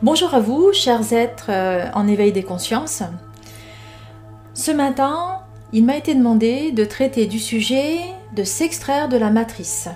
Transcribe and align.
Bonjour 0.00 0.32
à 0.32 0.38
vous, 0.38 0.72
chers 0.72 1.12
êtres 1.12 1.50
euh, 1.50 1.90
en 1.92 2.06
éveil 2.06 2.30
des 2.30 2.44
consciences. 2.44 3.02
Ce 4.54 4.70
matin, 4.70 5.40
il 5.72 5.84
m'a 5.84 5.96
été 5.96 6.14
demandé 6.14 6.70
de 6.70 6.84
traiter 6.84 7.26
du 7.26 7.40
sujet 7.40 7.98
de 8.32 8.44
s'extraire 8.44 9.08
de 9.08 9.16
la 9.16 9.30
matrice. 9.30 9.88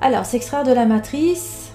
Alors, 0.00 0.26
s'extraire 0.26 0.62
de 0.62 0.70
la 0.70 0.86
matrice, 0.86 1.72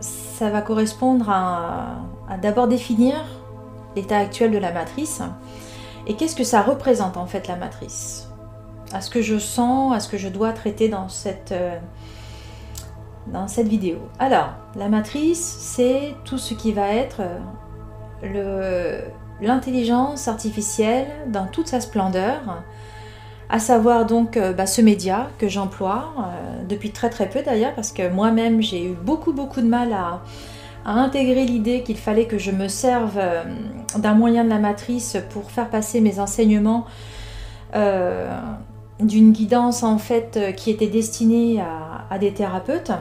ça 0.00 0.48
va 0.48 0.62
correspondre 0.62 1.28
à, 1.28 1.98
d'abord 2.40 2.66
définir 2.66 3.14
l'état 3.96 4.16
actuel 4.16 4.50
de 4.50 4.58
la 4.58 4.72
matrice 4.72 5.20
et 6.06 6.14
qu'est-ce 6.14 6.34
que 6.34 6.44
ça 6.44 6.62
représente 6.62 7.18
en 7.18 7.26
fait 7.26 7.46
la 7.46 7.56
matrice? 7.56 8.30
À 8.90 9.02
ce 9.02 9.10
que 9.10 9.20
je 9.20 9.38
sens, 9.38 9.94
à 9.94 10.00
ce 10.00 10.08
que 10.08 10.16
je 10.16 10.28
dois 10.28 10.54
traiter 10.54 10.88
dans 10.88 11.10
cette, 11.10 11.52
euh, 11.52 11.78
dans 13.32 13.48
cette 13.48 13.68
vidéo. 13.68 13.98
Alors, 14.18 14.50
la 14.76 14.88
matrice, 14.88 15.56
c'est 15.58 16.14
tout 16.24 16.38
ce 16.38 16.54
qui 16.54 16.72
va 16.72 16.92
être 16.94 17.22
euh, 18.22 19.00
l'intelligence 19.40 20.28
artificielle 20.28 21.06
dans 21.28 21.46
toute 21.46 21.66
sa 21.66 21.80
splendeur, 21.80 22.62
à 23.48 23.58
savoir 23.58 24.04
donc 24.04 24.36
euh, 24.36 24.52
bah, 24.52 24.66
ce 24.66 24.82
média 24.82 25.28
que 25.38 25.48
j'emploie 25.48 26.12
euh, 26.18 26.62
depuis 26.68 26.90
très 26.90 27.08
très 27.08 27.26
peu 27.26 27.42
d'ailleurs, 27.42 27.74
parce 27.74 27.92
que 27.92 28.10
moi-même 28.10 28.60
j'ai 28.60 28.84
eu 28.84 28.92
beaucoup 28.92 29.32
beaucoup 29.32 29.62
de 29.62 29.66
mal 29.66 29.94
à, 29.94 30.20
intégrer 30.84 31.46
l'idée 31.46 31.82
qu'il 31.82 31.96
fallait 31.96 32.26
que 32.26 32.36
je 32.36 32.50
me 32.50 32.68
serve 32.68 33.20
d'un 33.98 34.14
moyen 34.14 34.44
de 34.44 34.48
la 34.48 34.58
matrice 34.58 35.18
pour 35.30 35.50
faire 35.50 35.68
passer 35.68 36.00
mes 36.00 36.18
enseignements 36.18 36.86
d'une 38.98 39.32
guidance 39.32 39.82
en 39.82 39.98
fait 39.98 40.54
qui 40.56 40.70
était 40.70 40.86
destinée 40.86 41.62
à 42.10 42.18
des 42.18 42.32
thérapeutes 42.32 42.92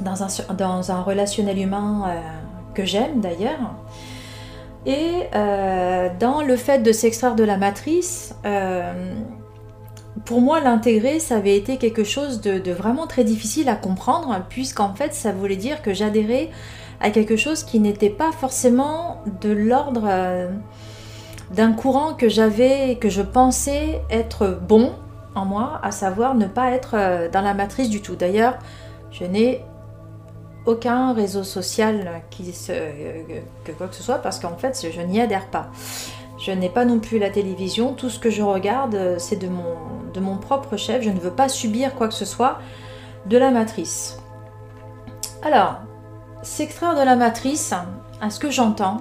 dans 0.00 0.22
un, 0.22 0.54
dans 0.54 0.90
un 0.90 1.02
relationnel 1.02 1.58
humain 1.58 2.04
euh, 2.06 2.20
que 2.74 2.84
j'aime 2.84 3.20
d'ailleurs. 3.20 3.74
Et 4.86 5.26
euh, 5.34 6.08
dans 6.18 6.42
le 6.42 6.56
fait 6.56 6.78
de 6.78 6.92
s'extraire 6.92 7.34
de 7.34 7.44
la 7.44 7.56
matrice, 7.58 8.34
euh, 8.46 9.14
pour 10.24 10.40
moi, 10.40 10.60
l'intégrer, 10.60 11.20
ça 11.20 11.36
avait 11.36 11.56
été 11.56 11.76
quelque 11.76 12.04
chose 12.04 12.40
de, 12.40 12.72
vraiment 12.72 13.06
très 13.06 13.24
difficile 13.24 13.68
à 13.68 13.76
comprendre, 13.76 14.34
puisqu'en 14.48 14.94
fait, 14.94 15.14
ça 15.14 15.32
voulait 15.32 15.56
dire 15.56 15.82
que 15.82 15.94
j'adhérais 15.94 16.50
à 17.00 17.10
quelque 17.10 17.36
chose 17.36 17.62
qui 17.62 17.78
n'était 17.78 18.10
pas 18.10 18.32
forcément 18.32 19.22
de 19.40 19.50
l'ordre 19.50 20.08
d'un 21.54 21.72
courant 21.72 22.12
que 22.12 22.28
j'avais, 22.28 22.96
que 23.00 23.08
je 23.08 23.22
pensais 23.22 24.02
être 24.10 24.58
bon 24.68 24.92
en 25.34 25.46
moi, 25.46 25.80
à 25.82 25.92
savoir 25.92 26.34
ne 26.34 26.46
pas 26.46 26.72
être 26.72 27.30
dans 27.32 27.40
la 27.40 27.54
matrice 27.54 27.88
du 27.88 28.02
tout. 28.02 28.16
D'ailleurs, 28.16 28.58
je 29.10 29.24
n'ai 29.24 29.64
aucun 30.66 31.12
réseau 31.14 31.44
social 31.44 32.22
que 33.64 33.72
quoi 33.72 33.88
que 33.88 33.94
ce 33.94 34.02
soit 34.02 34.18
parce 34.18 34.38
qu'en 34.38 34.56
fait 34.56 34.86
je 34.92 35.00
n'y 35.00 35.20
adhère 35.20 35.46
pas. 35.46 35.70
Je 36.38 36.52
n'ai 36.52 36.70
pas 36.70 36.86
non 36.86 37.00
plus 37.00 37.18
la 37.18 37.28
télévision, 37.28 37.92
tout 37.92 38.08
ce 38.08 38.18
que 38.18 38.30
je 38.30 38.42
regarde 38.42 39.16
c'est 39.18 39.36
de 39.36 39.48
mon, 39.48 39.76
de 40.12 40.20
mon 40.20 40.36
propre 40.36 40.76
chef, 40.76 41.02
je 41.02 41.10
ne 41.10 41.20
veux 41.20 41.32
pas 41.32 41.48
subir 41.48 41.94
quoi 41.94 42.08
que 42.08 42.14
ce 42.14 42.24
soit 42.24 42.58
de 43.26 43.36
la 43.36 43.50
matrice. 43.50 44.18
Alors, 45.42 45.76
s'extraire 46.42 46.94
de 46.94 47.02
la 47.02 47.16
matrice, 47.16 47.74
à 48.20 48.30
ce 48.30 48.38
que 48.38 48.50
j'entends, 48.50 48.98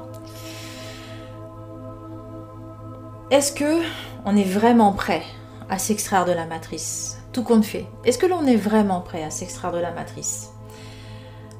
est-ce 3.32 3.52
que 3.52 3.82
on 4.26 4.36
est 4.36 4.44
vraiment 4.44 4.92
prêt 4.92 5.24
à 5.70 5.78
s'extraire 5.78 6.26
de 6.26 6.32
la 6.32 6.46
matrice? 6.46 7.22
Tout 7.32 7.44
compte 7.44 7.66
fait. 7.66 7.86
Est-ce 8.06 8.18
que 8.18 8.26
l'on 8.26 8.46
est 8.48 8.56
vraiment 8.56 9.02
prêt 9.02 9.24
à 9.24 9.30
s'extraire 9.30 9.72
de 9.72 9.78
la 9.78 9.92
matrice? 9.92 10.50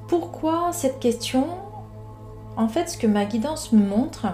Pourquoi 0.10 0.72
cette 0.74 1.00
question 1.00 1.46
En 2.58 2.68
fait, 2.68 2.90
ce 2.90 2.98
que 2.98 3.08
ma 3.08 3.26
guidance 3.26 3.72
me 3.72 3.86
montre, 3.86 4.26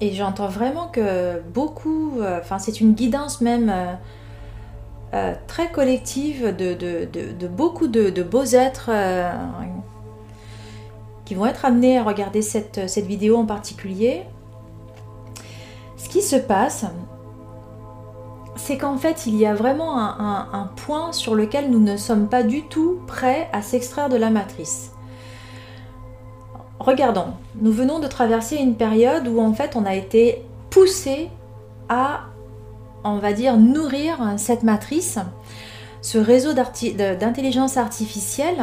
et 0.00 0.12
j'entends 0.12 0.48
vraiment 0.48 0.86
que 0.86 1.40
beaucoup, 1.52 2.20
euh, 2.20 2.38
enfin 2.40 2.58
c'est 2.58 2.80
une 2.80 2.94
guidance 2.94 3.40
même 3.40 3.70
euh, 3.70 3.94
euh, 5.14 5.34
très 5.46 5.70
collective 5.70 6.54
de, 6.54 7.46
beaucoup 7.48 7.88
de, 7.88 8.22
beaux 8.22 8.44
êtres 8.44 8.90
qui 11.24 11.34
vont 11.34 11.46
être 11.46 11.64
amenés 11.64 11.98
à 11.98 12.04
regarder 12.04 12.42
cette, 12.42 12.78
vidéo 12.98 13.36
en 13.36 13.46
particulier. 13.46 14.22
Ce 15.96 16.08
qui 16.08 16.22
se 16.22 16.36
passe, 16.36 16.84
c'est 18.56 18.78
qu'en 18.78 18.96
fait, 18.96 19.26
il 19.26 19.36
y 19.36 19.46
a 19.46 19.54
vraiment 19.54 19.98
un, 19.98 20.70
point 20.76 21.12
sur 21.12 21.34
lequel 21.34 21.70
nous 21.70 21.78
ne 21.78 21.96
sommes 21.96 22.28
pas 22.28 22.42
du 22.42 22.62
tout 22.62 22.98
prêts 23.06 23.48
à 23.52 23.62
s'extraire 23.62 24.08
de 24.08 24.16
la 24.16 24.30
matrice. 24.30 24.92
Regardons, 26.78 27.28
nous 27.60 27.72
venons 27.72 27.98
de 27.98 28.06
traverser 28.06 28.56
une 28.56 28.76
période 28.76 29.26
où 29.28 29.40
en 29.40 29.52
fait 29.54 29.76
on 29.76 29.86
a 29.86 29.94
été 29.94 30.42
poussé 30.70 31.30
à, 31.88 32.24
on 33.04 33.18
va 33.18 33.32
dire, 33.32 33.56
nourrir 33.56 34.18
cette 34.36 34.62
matrice, 34.62 35.18
ce 36.02 36.18
réseau 36.18 36.52
d'intelligence 36.52 37.76
artificielle, 37.76 38.62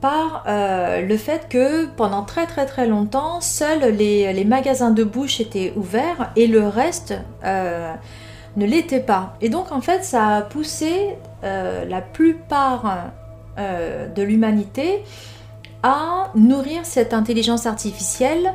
par 0.00 0.44
euh, 0.46 1.02
le 1.02 1.16
fait 1.16 1.48
que 1.48 1.86
pendant 1.86 2.22
très 2.22 2.46
très 2.46 2.66
très 2.66 2.86
longtemps, 2.86 3.40
seuls 3.40 3.94
les, 3.94 4.44
magasins 4.44 4.90
de 4.90 5.04
bouche 5.04 5.40
étaient 5.40 5.72
ouverts 5.76 6.32
et 6.36 6.46
le 6.46 6.66
reste 6.66 7.14
euh, 7.44 7.92
ne 8.56 8.66
l'était 8.66 9.00
pas. 9.00 9.36
Et 9.40 9.48
donc 9.48 9.72
en 9.72 9.80
fait 9.80 10.04
ça 10.04 10.28
a 10.28 10.42
poussé 10.42 11.16
euh, 11.44 11.84
la 11.84 12.00
plupart 12.00 13.12
euh, 13.58 14.08
de 14.08 14.22
l'humanité 14.22 15.02
à 15.82 16.30
nourrir 16.34 16.84
cette 16.84 17.14
intelligence 17.14 17.66
artificielle 17.66 18.52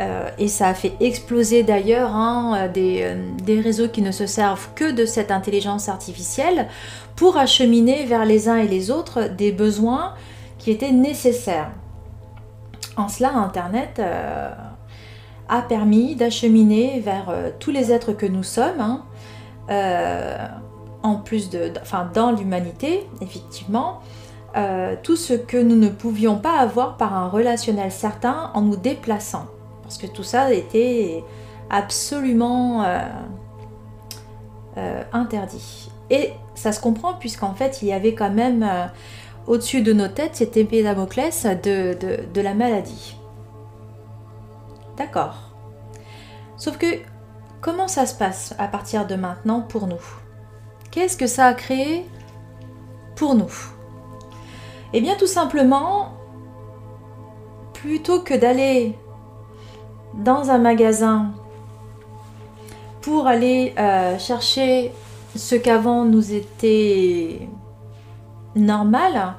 euh, 0.00 0.30
et 0.38 0.48
ça 0.48 0.68
a 0.68 0.74
fait 0.74 0.94
exploser 1.00 1.62
d'ailleurs 1.62 2.14
hein, 2.14 2.68
des, 2.72 3.14
des, 3.42 3.60
réseaux 3.60 3.88
qui 3.88 4.00
ne 4.00 4.12
se 4.12 4.26
servent 4.26 4.68
que 4.74 4.90
de 4.90 5.04
cette 5.04 5.30
intelligence 5.30 5.90
artificielle 5.90 6.68
pour 7.16 7.36
acheminer 7.36 8.06
vers 8.06 8.24
les 8.24 8.48
uns 8.48 8.56
et 8.56 8.68
les 8.68 8.90
autres 8.90 9.28
des 9.28 9.52
besoins 9.52 10.14
qui 10.56 10.70
étaient 10.70 10.92
nécessaires. 10.92 11.70
En 12.96 13.08
cela, 13.08 13.34
Internet 13.34 14.00
a 15.50 15.62
permis 15.62 16.14
d'acheminer 16.14 17.00
vers 17.00 17.28
euh, 17.28 17.50
tous 17.58 17.72
les 17.72 17.92
êtres 17.92 18.12
que 18.12 18.24
nous 18.24 18.44
sommes, 18.44 18.80
hein, 18.80 19.02
euh, 19.68 20.46
en 21.02 21.16
plus 21.16 21.50
de, 21.50 21.72
enfin 21.82 22.08
dans 22.14 22.30
l'humanité, 22.30 23.06
effectivement, 23.20 24.00
euh, 24.56 24.94
tout 25.02 25.16
ce 25.16 25.34
que 25.34 25.56
nous 25.56 25.76
ne 25.76 25.88
pouvions 25.88 26.36
pas 26.36 26.58
avoir 26.58 26.96
par 26.96 27.14
un 27.14 27.28
relationnel 27.28 27.90
certain 27.90 28.50
en 28.54 28.62
nous 28.62 28.76
déplaçant. 28.76 29.46
Parce 29.82 29.98
que 29.98 30.06
tout 30.06 30.22
ça 30.22 30.52
était 30.52 31.24
absolument 31.68 32.84
interdit. 35.12 35.90
Et 36.10 36.30
ça 36.54 36.70
se 36.70 36.80
comprend 36.80 37.14
puisqu'en 37.14 37.54
fait 37.54 37.82
il 37.82 37.88
y 37.88 37.92
avait 37.92 38.14
quand 38.14 38.30
même 38.30 38.64
au-dessus 39.48 39.82
de 39.82 39.92
nos 39.92 40.06
têtes 40.06 40.36
cette 40.36 40.56
épée 40.56 40.84
Damoclès 40.84 41.44
de 41.44 42.40
la 42.40 42.54
maladie. 42.54 43.19
D'accord. 45.00 45.36
Sauf 46.58 46.76
que, 46.76 46.98
comment 47.62 47.88
ça 47.88 48.04
se 48.04 48.14
passe 48.14 48.54
à 48.58 48.68
partir 48.68 49.06
de 49.06 49.14
maintenant 49.14 49.62
pour 49.62 49.86
nous? 49.86 50.04
Qu'est-ce 50.90 51.16
que 51.16 51.26
ça 51.26 51.46
a 51.46 51.54
créé 51.54 52.04
pour 53.16 53.34
nous? 53.34 53.50
Eh 54.92 55.00
bien, 55.00 55.14
tout 55.16 55.26
simplement, 55.26 56.12
plutôt 57.72 58.20
que 58.20 58.34
d'aller 58.34 58.94
dans 60.12 60.50
un 60.50 60.58
magasin 60.58 61.32
pour 63.00 63.26
aller 63.26 63.72
euh, 63.78 64.18
chercher 64.18 64.92
ce 65.34 65.54
qu'avant 65.54 66.04
nous 66.04 66.34
était 66.34 67.48
normal, 68.54 69.34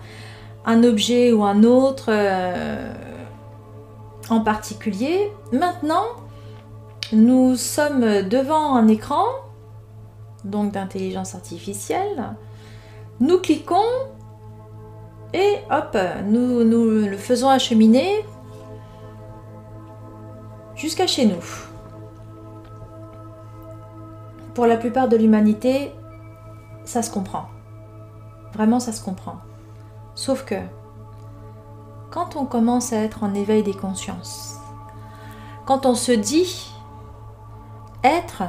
un 0.65 0.83
objet 0.83 1.31
ou 1.31 1.43
un 1.43 1.63
autre, 1.63 2.05
euh, 2.07 2.93
en 4.31 4.39
particulier. 4.39 5.31
Maintenant, 5.51 6.05
nous 7.11 7.55
sommes 7.57 8.23
devant 8.23 8.75
un 8.75 8.87
écran, 8.87 9.25
donc 10.45 10.71
d'intelligence 10.71 11.35
artificielle. 11.35 12.35
Nous 13.19 13.39
cliquons 13.39 13.91
et 15.33 15.57
hop, 15.69 15.97
nous, 16.25 16.63
nous 16.63 17.07
le 17.07 17.17
faisons 17.17 17.49
acheminer 17.49 18.25
jusqu'à 20.75 21.07
chez 21.07 21.25
nous. 21.25 21.43
Pour 24.53 24.65
la 24.65 24.77
plupart 24.77 25.07
de 25.07 25.17
l'humanité, 25.17 25.91
ça 26.85 27.01
se 27.01 27.11
comprend. 27.11 27.45
Vraiment, 28.53 28.79
ça 28.79 28.91
se 28.91 29.03
comprend. 29.03 29.37
Sauf 30.15 30.43
que 30.43 30.55
quand 32.11 32.35
on 32.35 32.45
commence 32.45 32.93
à 32.93 32.97
être 32.97 33.23
en 33.23 33.33
éveil 33.33 33.63
des 33.63 33.73
consciences, 33.73 34.59
quand 35.65 35.85
on 35.85 35.95
se 35.95 36.11
dit 36.11 36.71
être 38.03 38.43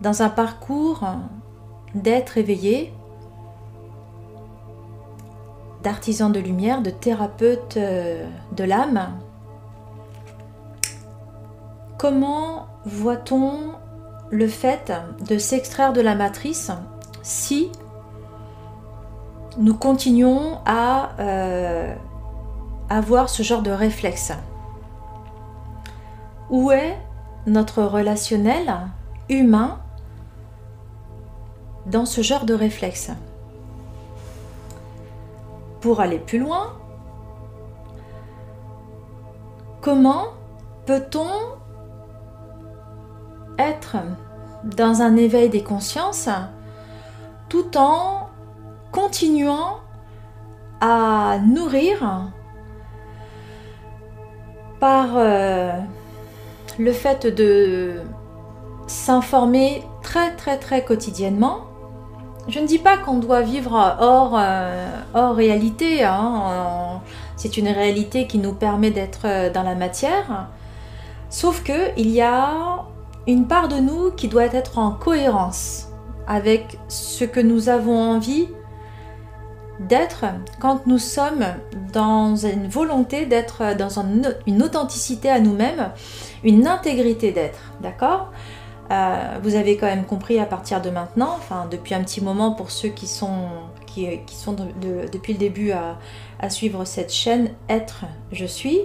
dans 0.00 0.22
un 0.22 0.28
parcours 0.28 1.04
d'être 1.94 2.36
éveillé, 2.36 2.92
d'artisan 5.82 6.30
de 6.30 6.40
lumière, 6.40 6.82
de 6.82 6.90
thérapeute 6.90 7.76
euh, 7.76 8.26
de 8.52 8.64
l'âme. 8.64 9.18
Comment 11.98 12.66
voit-on 12.84 13.72
le 14.30 14.48
fait 14.48 14.92
de 15.28 15.38
s'extraire 15.38 15.92
de 15.92 16.00
la 16.00 16.14
matrice 16.14 16.70
si 17.22 17.70
nous 19.58 19.74
continuons 19.74 20.58
à 20.66 21.10
euh, 21.18 21.94
avoir 22.88 23.28
ce 23.28 23.42
genre 23.42 23.62
de 23.62 23.70
réflexe. 23.70 24.32
Où 26.50 26.70
est 26.70 26.96
notre 27.46 27.82
relationnel 27.82 28.74
humain 29.28 29.78
dans 31.86 32.06
ce 32.06 32.20
genre 32.22 32.44
de 32.44 32.54
réflexe? 32.54 33.10
Pour 35.80 36.00
aller 36.00 36.18
plus 36.18 36.38
loin, 36.38 36.72
comment 39.80 40.28
peut-on 40.86 41.28
être 43.58 43.96
dans 44.64 45.02
un 45.02 45.16
éveil 45.16 45.50
des 45.50 45.62
consciences 45.62 46.28
tout 47.48 47.76
en 47.76 48.23
continuant 48.94 49.80
à 50.80 51.38
nourrir 51.44 52.30
par 54.78 55.08
euh, 55.16 55.72
le 56.78 56.92
fait 56.92 57.26
de 57.26 57.96
s'informer 58.86 59.82
très 60.02 60.36
très 60.36 60.58
très 60.58 60.84
quotidiennement. 60.84 61.64
Je 62.46 62.60
ne 62.60 62.66
dis 62.66 62.78
pas 62.78 62.96
qu'on 62.96 63.18
doit 63.18 63.40
vivre 63.40 63.72
hors, 63.72 64.38
euh, 64.38 64.86
hors 65.12 65.34
réalité, 65.34 66.04
hein. 66.04 67.00
c'est 67.36 67.56
une 67.56 67.68
réalité 67.68 68.28
qui 68.28 68.38
nous 68.38 68.52
permet 68.52 68.92
d'être 68.92 69.50
dans 69.52 69.64
la 69.64 69.74
matière, 69.74 70.50
sauf 71.30 71.64
que 71.64 71.90
il 71.96 72.10
y 72.10 72.22
a 72.22 72.84
une 73.26 73.48
part 73.48 73.66
de 73.66 73.76
nous 73.76 74.12
qui 74.12 74.28
doit 74.28 74.54
être 74.54 74.78
en 74.78 74.92
cohérence 74.92 75.88
avec 76.28 76.78
ce 76.86 77.24
que 77.24 77.40
nous 77.40 77.68
avons 77.68 77.98
envie 77.98 78.48
d'être 79.80 80.24
quand 80.60 80.86
nous 80.86 80.98
sommes 80.98 81.44
dans 81.92 82.36
une 82.36 82.68
volonté 82.68 83.26
d'être 83.26 83.76
dans 83.76 84.00
une 84.46 84.62
authenticité 84.62 85.28
à 85.30 85.40
nous-mêmes, 85.40 85.90
une 86.44 86.66
intégrité 86.66 87.32
d'être, 87.32 87.72
d'accord? 87.80 88.30
Euh, 88.90 89.38
Vous 89.42 89.54
avez 89.54 89.76
quand 89.76 89.86
même 89.86 90.04
compris 90.04 90.38
à 90.38 90.44
partir 90.44 90.80
de 90.80 90.90
maintenant, 90.90 91.34
enfin 91.36 91.66
depuis 91.70 91.94
un 91.94 92.02
petit 92.02 92.22
moment 92.22 92.52
pour 92.52 92.70
ceux 92.70 92.90
qui 92.90 93.06
sont, 93.06 93.48
qui, 93.86 94.20
sont 94.28 94.54
depuis 95.12 95.32
le 95.32 95.38
début 95.38 95.72
à, 95.72 95.98
à 96.38 96.50
suivre 96.50 96.84
cette 96.84 97.12
chaîne, 97.12 97.50
être, 97.68 98.04
je 98.30 98.44
suis, 98.44 98.80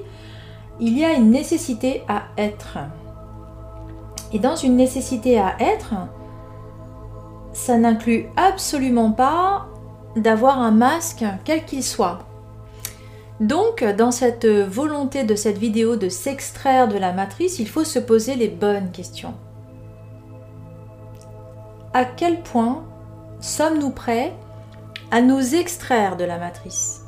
il 0.80 0.97
y 0.97 1.03
a 1.03 1.13
une 1.13 1.30
nécessité 1.31 2.03
à 2.07 2.24
être. 2.38 2.77
Et 4.31 4.39
dans 4.39 4.56
une 4.56 4.75
nécessité 4.75 5.39
à 5.39 5.56
être, 5.59 5.94
ça 7.51 7.77
n'inclut 7.77 8.27
absolument 8.38 9.12
pas 9.12 9.68
d'avoir 10.15 10.59
un 10.59 10.71
masque, 10.71 11.23
quel 11.45 11.65
qu'il 11.65 11.83
soit. 11.83 12.19
Donc, 13.39 13.83
dans 13.83 14.11
cette 14.11 14.47
volonté 14.47 15.23
de 15.23 15.35
cette 15.35 15.57
vidéo 15.57 15.95
de 15.95 16.09
s'extraire 16.09 16.88
de 16.88 16.97
la 16.97 17.13
matrice, 17.13 17.59
il 17.59 17.67
faut 17.67 17.85
se 17.85 18.00
poser 18.00 18.35
les 18.35 18.50
bonnes 18.50 18.91
questions. 18.91 19.33
À 21.94 22.06
quel 22.06 22.41
point 22.41 22.83
sommes-nous 23.39 23.91
prêts 23.91 24.33
à 25.11 25.21
nous 25.21 25.56
extraire 25.56 26.17
de 26.17 26.25
la 26.25 26.38
matrice? 26.38 27.06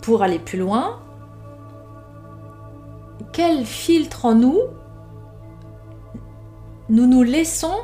Pour 0.00 0.22
aller 0.22 0.38
plus 0.38 0.58
loin, 0.58 1.00
quel 3.32 3.64
filtre 3.64 4.24
en 4.24 4.34
nous 4.34 4.58
nous 6.88 7.06
nous 7.06 7.22
laissons 7.22 7.78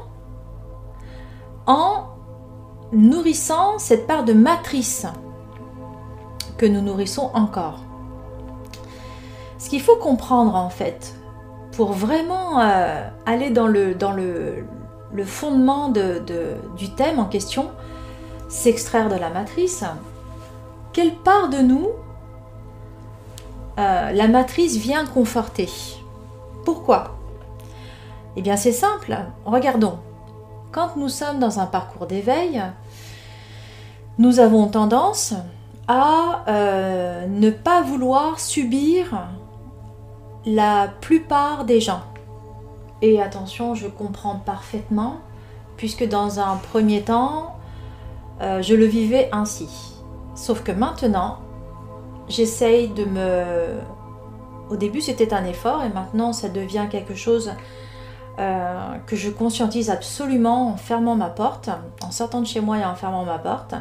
en 1.67 2.09
nourrissant 2.93 3.79
cette 3.79 4.07
part 4.07 4.25
de 4.25 4.33
matrice 4.33 5.07
que 6.57 6.67
nous 6.67 6.81
nourrissons 6.81 7.31
encore. 7.35 7.81
Ce 9.59 9.69
qu'il 9.69 9.83
faut 9.83 9.97
comprendre 9.97 10.55
en 10.55 10.71
fait, 10.71 11.15
pour 11.73 11.93
vraiment 11.93 12.61
euh, 12.61 13.09
aller 13.27 13.51
dans 13.51 13.67
le, 13.67 13.97
fondement 15.25 15.89
de, 15.89 16.23
du 16.77 16.91
thème 16.95 17.19
en 17.19 17.27
question, 17.27 17.71
s'extraire 18.49 19.09
de 19.09 19.17
la 19.17 19.31
matrice, 19.31 19.85
quelle 20.93 21.15
part 21.15 21.49
de 21.49 21.59
nous 21.59 21.89
euh, 23.79 24.11
la 24.11 24.29
matrice 24.29 24.77
vient 24.77 25.07
conforter? 25.07 25.69
Pourquoi? 26.65 27.17
Eh 28.37 28.43
bien 28.43 28.57
c'est 28.57 28.73
simple, 28.73 29.17
regardons. 29.45 29.99
Quand 30.71 30.97
nous 30.97 31.09
sommes 31.09 31.39
dans 31.39 31.61
un 31.61 31.67
parcours 31.67 32.07
d'éveil, 32.07 32.63
nous 34.19 34.39
avons 34.39 34.69
tendance 34.69 35.33
à 35.87 36.45
euh, 36.49 37.27
ne 37.27 37.51
pas 37.51 37.81
vouloir 37.81 38.39
subir 38.39 39.29
la 40.45 40.89
plupart 41.01 41.65
des 41.65 41.81
gens. 41.81 42.03
Et 43.01 43.23
attention, 43.23 43.75
je 43.75 43.89
comprends 43.89 44.37
parfaitement, 44.37 45.19
puisque 45.79 46.07
dans 46.07 46.39
un 46.39 46.57
premier 46.57 47.03
temps, 47.03 47.57
euh, 48.43 48.61
je 48.61 48.75
le 48.75 48.85
vivais 48.85 49.31
ainsi. 49.33 49.95
Sauf 50.35 50.63
que 50.63 50.73
maintenant, 50.73 51.39
j'essaye 52.29 52.89
de 52.89 53.05
me... 53.05 53.45
Au 54.69 54.77
début, 54.77 55.01
c'était 55.01 55.33
un 55.33 55.47
effort, 55.47 55.83
et 55.83 55.89
maintenant, 55.89 56.35
ça 56.35 56.51
devient 56.51 56.89
quelque 56.91 57.15
chose 57.15 57.53
euh, 58.39 58.99
que 59.07 59.17
je 59.17 59.31
conscientise 59.31 59.91
absolument 59.91 60.69
en 60.69 60.77
fermant 60.77 61.17
ma 61.17 61.29
porte, 61.29 61.71
en 62.03 62.13
sortant 62.13 62.41
de 62.41 62.47
chez 62.47 62.61
moi 62.61 62.79
et 62.79 62.85
en 62.85 62.95
fermant 62.95 63.25
ma 63.25 63.39
porte, 63.39 63.75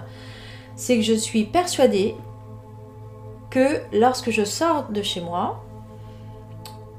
c'est 0.75 0.95
que 0.95 1.03
je 1.03 1.13
suis 1.13 1.43
persuadée 1.43 2.15
que 3.51 3.81
lorsque 3.93 4.31
je 4.31 4.43
sors 4.43 4.89
de 4.89 5.01
chez 5.03 5.21
moi, 5.21 5.63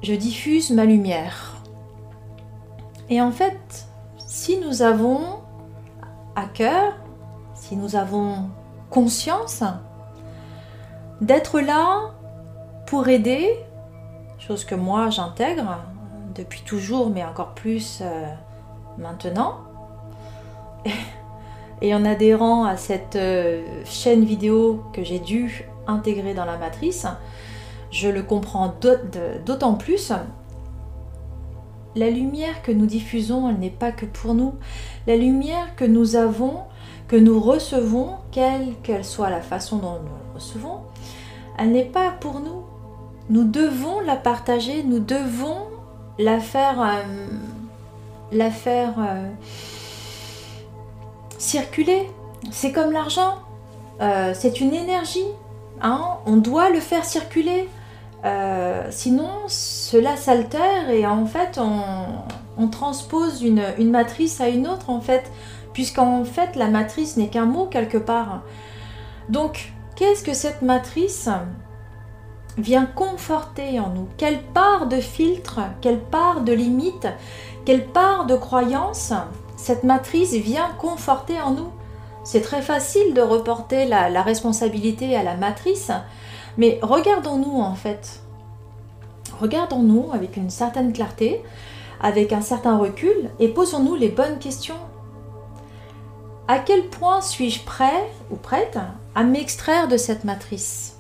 je 0.03 0.15
diffuse 0.15 0.71
ma 0.71 0.85
lumière. 0.85 1.57
Et 3.11 3.21
en 3.21 3.33
fait, 3.33 3.87
si 4.19 4.59
nous 4.59 4.83
avons 4.83 5.41
à 6.37 6.45
cœur, 6.45 6.95
si 7.55 7.75
nous 7.75 7.97
avons 7.97 8.51
conscience 8.91 9.65
d'être 11.21 11.61
là 11.61 12.13
pour 12.87 13.09
aider, 13.09 13.49
chose 14.39 14.65
que 14.65 14.77
moi 14.77 15.11
j'intègre, 15.11 15.79
depuis 16.35 16.63
toujours, 16.63 17.11
mais 17.11 17.25
encore 17.25 17.55
plus 17.55 18.01
euh, 18.03 18.27
maintenant. 18.99 19.59
Et 21.81 21.95
en 21.95 22.05
adhérant 22.05 22.65
à 22.65 22.77
cette 22.77 23.17
euh, 23.17 23.65
chaîne 23.85 24.25
vidéo 24.25 24.83
que 24.93 25.05
j'ai 25.05 25.21
dû 25.21 25.65
intégrer 25.87 26.35
dans 26.35 26.45
la 26.45 26.57
matrice, 26.57 27.07
je 27.91 28.09
le 28.09 28.23
comprends 28.23 28.75
d'autant 29.47 29.75
plus. 29.75 30.13
La 31.95 32.11
lumière 32.11 32.63
que 32.63 32.73
nous 32.73 32.87
diffusons, 32.87 33.49
elle 33.49 33.59
n'est 33.59 33.71
pas 33.71 33.93
que 33.93 34.07
pour 34.07 34.35
nous. 34.35 34.55
La 35.07 35.17
lumière 35.17 35.75
que 35.77 35.85
nous 35.85 36.17
avons, 36.17 36.63
que 37.07 37.17
nous 37.17 37.41
recevons, 37.41 38.17
quelle 38.31 38.75
qu'elle 38.83 39.05
soit 39.05 39.31
la 39.31 39.41
façon 39.41 39.79
dont 39.79 39.99
nous 40.01 40.11
la 40.27 40.35
recevons, 40.35 40.81
elle 41.59 41.73
n'est 41.73 41.85
pas 41.85 42.11
pour 42.11 42.41
nous. 42.41 42.65
Nous 43.31 43.45
devons 43.45 44.01
la 44.01 44.17
partager, 44.17 44.83
nous 44.83 45.01
devons 45.01 45.67
la 46.19 46.41
faire, 46.41 46.81
euh, 46.81 48.43
euh, 48.67 49.29
circuler. 51.39 52.11
C'est 52.51 52.73
comme 52.73 52.93
l'argent, 52.93 53.35
euh, 54.01 54.33
c'est 54.35 54.61
une 54.61 54.75
énergie. 54.75 55.27
Hein. 55.81 56.19
On 56.27 56.37
doit 56.37 56.71
le 56.71 56.81
faire 56.81 57.05
circuler. 57.05 57.69
sinon, 58.91 59.31
cela 59.47 60.17
s'altère 60.17 60.91
et 60.91 61.07
en 61.07 61.25
fait, 61.27 61.59
on, 61.59 62.69
transpose 62.69 63.43
une, 63.43 63.63
une, 63.79 63.91
matrice 63.91 64.41
à 64.41 64.49
une 64.49 64.67
autre, 64.67 64.91
en 64.91 65.01
fait, 65.01 65.31
puisqu'en 65.73 66.25
fait, 66.25 66.57
la 66.57 66.69
matrice 66.69 67.17
n'est 67.17 67.29
qu'un 67.29 67.47
mot 67.47 67.67
quelque 67.67 67.99
part. 67.99 68.43
Donc, 69.29 69.73
qu'est-ce 69.95 70.25
que 70.25 70.35
cette 70.35 70.63
matrice? 70.63 71.29
Vient 72.59 72.87
conforter 72.87 73.81
en 73.81 73.91
nous 73.91 74.09
Quelle 74.17 74.43
part 74.43 74.87
de 74.87 75.01
filtre, 75.01 75.61
quelle 75.81 76.01
part 76.01 76.43
de 76.43 76.53
limite, 76.53 77.09
quelle 77.65 77.87
part 77.87 78.27
de 78.27 78.37
croyance 78.37 79.13
cette 79.57 79.85
matrice 79.85 80.33
vient 80.33 80.71
conforter 80.79 81.41
en 81.41 81.53
nous 81.53 81.69
C'est 82.25 82.41
très 82.41 82.63
facile 82.63 83.15
de 83.15 83.21
reporter 83.21 83.87
la, 83.87 84.23
responsabilité 84.23 85.17
à 85.17 85.23
la 85.23 85.37
matrice, 85.37 85.91
mais 86.57 86.79
regardons-nous 86.83 87.61
en 87.61 87.75
fait. 87.75 88.21
Regardons-nous 89.41 90.11
avec 90.13 90.37
une 90.37 90.51
certaine 90.51 90.93
clarté, 90.93 91.43
avec 92.01 92.33
un 92.33 92.41
certain 92.41 92.77
recul, 92.77 93.31
et 93.39 93.49
posons-nous 93.49 93.97
les 93.97 94.09
bonnes 94.09 94.39
questions. 94.39 94.79
À 96.47 96.59
quel 96.59 96.87
point 96.87 97.21
suis-je 97.21 97.63
prêt 97.65 98.11
ou 98.31 98.37
prête 98.37 98.79
à 99.15 99.23
m'extraire 99.23 99.89
de 99.89 99.97
cette 99.97 100.25
matrice? 100.25 100.98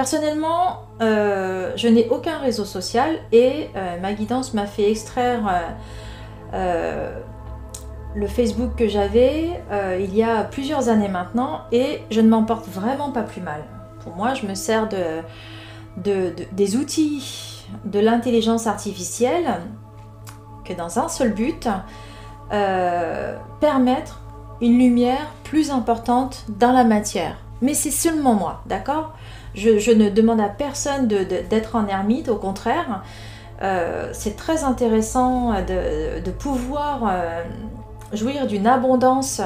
Personnellement, 0.00 0.86
euh, 1.02 1.72
je 1.76 1.86
n'ai 1.86 2.08
aucun 2.08 2.38
réseau 2.38 2.64
social 2.64 3.18
et 3.32 3.68
euh, 3.76 4.00
ma 4.00 4.14
guidance 4.14 4.54
m'a 4.54 4.64
fait 4.64 4.90
extraire 4.90 5.40
euh, 6.54 7.20
le 8.14 8.26
Facebook 8.26 8.76
que 8.76 8.88
j'avais 8.88 9.62
il 9.98 10.16
y 10.16 10.22
a 10.22 10.44
plusieurs 10.44 10.88
années 10.88 11.10
maintenant 11.10 11.64
et 11.70 12.00
je 12.10 12.22
ne 12.22 12.30
m'en 12.30 12.44
porte 12.44 12.66
vraiment 12.66 13.10
pas 13.10 13.24
plus 13.24 13.42
mal. 13.42 13.62
Pour 14.02 14.16
moi, 14.16 14.32
je 14.32 14.46
me 14.46 14.54
sers 14.54 14.88
de, 14.88 16.32
des 16.50 16.76
outils 16.76 17.66
de 17.84 18.00
l'intelligence 18.00 18.66
artificielle 18.66 19.58
que 20.64 20.72
dans 20.72 20.98
un 20.98 21.10
seul 21.10 21.34
but, 21.34 21.68
permettre 22.48 24.22
une 24.62 24.78
lumière 24.78 25.26
plus 25.44 25.70
importante 25.70 26.46
dans 26.48 26.72
la 26.72 26.84
matière. 26.84 27.36
Mais 27.60 27.74
c'est 27.74 27.90
seulement 27.90 28.32
moi, 28.32 28.62
d'accord? 28.64 29.12
Je, 29.54 29.92
ne 29.92 30.08
demande 30.10 30.40
à 30.40 30.48
personne 30.48 31.06
d'être 31.06 31.76
en 31.76 31.86
ermite, 31.86 32.28
au 32.28 32.36
contraire. 32.36 33.02
Euh, 33.62 34.08
c'est 34.12 34.36
très 34.36 34.64
intéressant 34.64 35.52
de, 35.62 36.30
pouvoir 36.30 37.02
euh, 37.06 37.42
jouir 38.12 38.46
d'une 38.46 38.66
abondance 38.66 39.42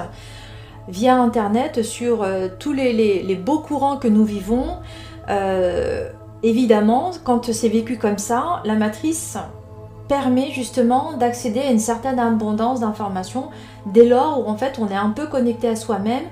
via 0.89 1.17
Internet 1.17 1.83
sur 1.83 2.23
euh, 2.23 2.49
tous 2.59 2.73
les, 2.73 3.35
beaux 3.35 3.59
courants 3.59 3.97
que 3.97 4.09
nous 4.09 4.25
vivons. 4.25 4.79
évidemment, 6.43 7.11
quand 7.25 7.53
c'est 7.53 7.69
vécu 7.69 7.97
comme 7.97 8.19
ça, 8.19 8.63
la 8.65 8.75
matrice 8.75 9.39
permet 10.07 10.51
justement 10.51 11.15
d'accéder 11.15 11.61
à 11.61 11.71
une 11.71 11.79
certaine 11.79 12.19
abondance 12.19 12.81
d'informations 12.81 13.49
dès 13.87 14.05
lors 14.05 14.47
où 14.47 14.51
en 14.51 14.57
fait 14.57 14.79
on 14.79 14.89
est 14.89 14.95
un 14.95 15.09
peu 15.09 15.27
connecté 15.27 15.67
à 15.67 15.77
soi-même 15.77 16.25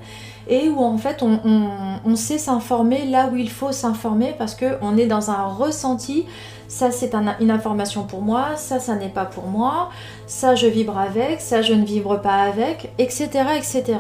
et 0.49 0.69
où 0.69 0.81
en 0.81 0.99
fait 0.99 1.23
on, 1.23 2.17
sait 2.17 2.39
s'informer 2.39 3.07
là 3.07 3.29
où 3.33 3.37
il 3.37 3.51
faut 3.51 3.73
s'informer 3.73 4.35
parce 4.37 4.55
qu'on 4.55 4.97
est 4.97 5.07
dans 5.07 5.31
un 5.31 5.47
ressenti. 5.47 6.27
Ça 6.69 6.91
c'est 6.91 7.15
une 7.15 7.51
information 7.51 8.05
pour 8.05 8.23
moi, 8.23 8.57
ça 8.57 8.81
ça 8.81 8.95
n'est 8.95 9.11
pas 9.11 9.27
pour 9.27 9.47
moi, 9.47 9.91
ça 10.27 10.55
je 10.55 10.67
vibre 10.67 10.99
avec, 10.99 11.41
ça 11.41 11.61
je 11.63 11.75
ne 11.75 11.85
vibre 11.85 12.21
pas 12.21 12.43
avec, 12.43 12.93
etc. 12.99 13.29
etc. 13.57 13.99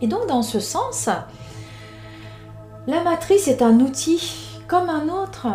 Et 0.00 0.06
donc 0.06 0.26
dans 0.26 0.42
ce 0.42 0.60
sens, 0.60 1.08
la 2.86 3.02
matrice 3.02 3.48
est 3.48 3.62
un 3.62 3.80
outil 3.80 4.60
comme 4.66 4.88
un 4.88 5.08
autre. 5.08 5.48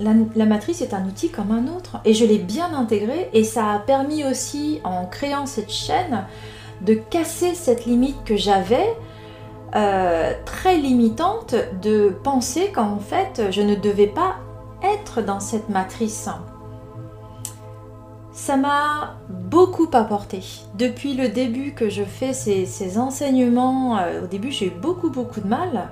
La, 0.00 0.12
la, 0.36 0.44
matrice 0.44 0.80
est 0.80 0.94
un 0.94 1.04
outil 1.06 1.28
comme 1.28 1.50
un 1.50 1.66
autre 1.66 1.98
et 2.04 2.14
je 2.14 2.24
l'ai 2.24 2.38
bien 2.38 2.72
intégré 2.72 3.28
et 3.32 3.42
ça 3.42 3.72
a 3.72 3.78
permis 3.80 4.24
aussi 4.24 4.80
en 4.84 5.06
créant 5.06 5.46
cette 5.46 5.72
chaîne 5.72 6.24
de 6.82 6.94
casser 6.94 7.54
cette 7.54 7.86
limite 7.86 8.22
que 8.24 8.36
j'avais, 8.36 8.96
euh, 9.74 10.32
très 10.46 10.78
limitante, 10.78 11.54
de 11.82 12.10
penser 12.22 12.70
qu'en 12.72 12.98
fait 12.98 13.42
je 13.50 13.60
ne 13.60 13.74
devais 13.74 14.06
pas 14.06 14.36
être 14.82 15.20
dans 15.20 15.40
cette 15.40 15.68
matrice. 15.68 16.28
Ça 18.32 18.56
m'a 18.56 19.16
beaucoup 19.28 19.88
apporté. 19.92 20.42
Depuis 20.74 21.14
le 21.14 21.28
début 21.28 21.74
que 21.74 21.90
je 21.90 22.04
fais 22.04 22.32
ces, 22.32 22.98
enseignements, 22.98 23.98
euh, 23.98 24.24
au 24.24 24.26
début 24.26 24.52
j'ai 24.52 24.68
eu 24.68 24.70
beaucoup 24.70 25.10
beaucoup 25.10 25.40
de 25.40 25.48
mal. 25.48 25.90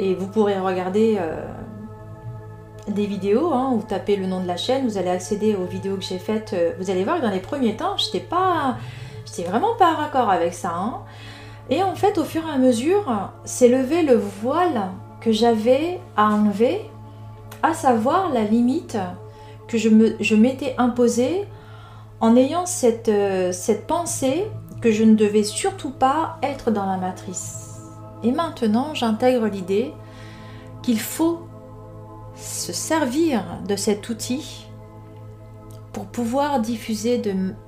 Et 0.00 0.14
vous 0.14 0.26
pourrez 0.26 0.58
regarder 0.58 1.18
euh, 1.20 1.44
des 2.88 3.06
vidéos, 3.06 3.52
hein, 3.52 3.72
ou 3.74 3.82
taper 3.82 4.16
le 4.16 4.26
nom 4.26 4.40
de 4.40 4.46
la 4.46 4.56
chaîne, 4.56 4.86
vous 4.88 4.96
allez 4.96 5.10
accéder 5.10 5.54
aux 5.54 5.66
vidéos 5.66 5.96
que 5.96 6.04
j'ai 6.04 6.18
faites. 6.18 6.56
vous 6.80 6.90
allez 6.90 7.04
voir 7.04 7.18
que 7.18 7.22
dans 7.22 7.30
les 7.30 7.40
premiers 7.40 7.76
temps, 7.76 7.96
je 7.96 8.06
n'étais 8.06 8.20
pas 8.20 8.76
J'étais 9.28 9.48
vraiment 9.48 9.74
pas 9.78 9.94
raccord 9.94 10.30
avec 10.30 10.54
ça. 10.54 10.72
Hein. 10.74 11.00
Et 11.70 11.82
en 11.82 11.94
fait, 11.94 12.18
au 12.18 12.24
fur 12.24 12.42
et 12.46 12.50
à 12.50 12.58
mesure, 12.58 13.30
s'est 13.44 13.68
levé 13.68 14.02
le 14.02 14.16
voile 14.16 14.90
que 15.20 15.32
j'avais 15.32 16.00
à 16.16 16.30
enlever, 16.30 16.80
à 17.62 17.74
savoir 17.74 18.32
la 18.32 18.44
limite 18.44 18.96
que 19.66 19.76
je, 19.76 20.34
m'étais 20.34 20.74
imposée 20.78 21.44
en 22.20 22.36
ayant 22.36 22.64
euh, 22.84 23.52
cette 23.52 23.86
pensée 23.86 24.46
que 24.80 24.90
je 24.90 25.04
ne 25.04 25.14
devais 25.14 25.42
surtout 25.42 25.90
pas 25.90 26.38
être 26.42 26.70
dans 26.70 26.86
la 26.86 26.96
matrice. 26.96 27.80
Et 28.22 28.32
maintenant, 28.32 28.94
j'intègre 28.94 29.46
l'idée 29.46 29.92
qu'il 30.82 31.00
faut 31.00 31.46
se 32.34 32.72
servir 32.72 33.42
de 33.66 33.76
cet 33.76 34.08
outil 34.08 34.67
pouvoir 36.06 36.60
diffuser 36.60 37.20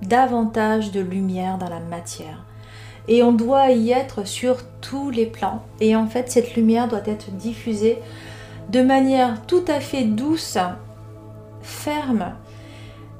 davantage 0.02 0.92
de 0.92 1.00
lumière 1.00 1.58
dans 1.58 1.68
la 1.68 1.80
matière. 1.80 2.44
Et 3.08 3.22
on 3.22 3.32
doit 3.32 3.70
y 3.70 3.90
être 3.90 4.26
sur 4.26 4.58
tous 4.80 5.10
les 5.10 5.26
plans. 5.26 5.62
Et 5.80 5.96
en 5.96 6.06
fait, 6.06 6.30
cette 6.30 6.54
lumière 6.54 6.88
doit 6.88 7.06
être 7.06 7.30
diffusée 7.32 7.98
de 8.68 8.82
manière 8.82 9.42
tout 9.46 9.64
à 9.66 9.80
fait 9.80 10.04
douce, 10.04 10.58
ferme 11.62 12.34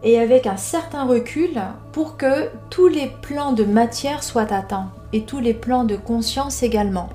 et 0.02 0.18
avec 0.18 0.46
un 0.46 0.56
certain 0.56 1.04
recul 1.04 1.60
pour 1.92 2.16
que 2.16 2.48
tous 2.70 2.86
les 2.86 3.08
plans 3.22 3.52
de 3.52 3.64
matière 3.64 4.22
soient 4.22 4.52
atteints 4.52 4.90
et 5.12 5.24
tous 5.24 5.40
les 5.40 5.54
plans 5.54 5.84
de 5.84 5.96
conscience 5.96 6.62
également. 6.62 7.08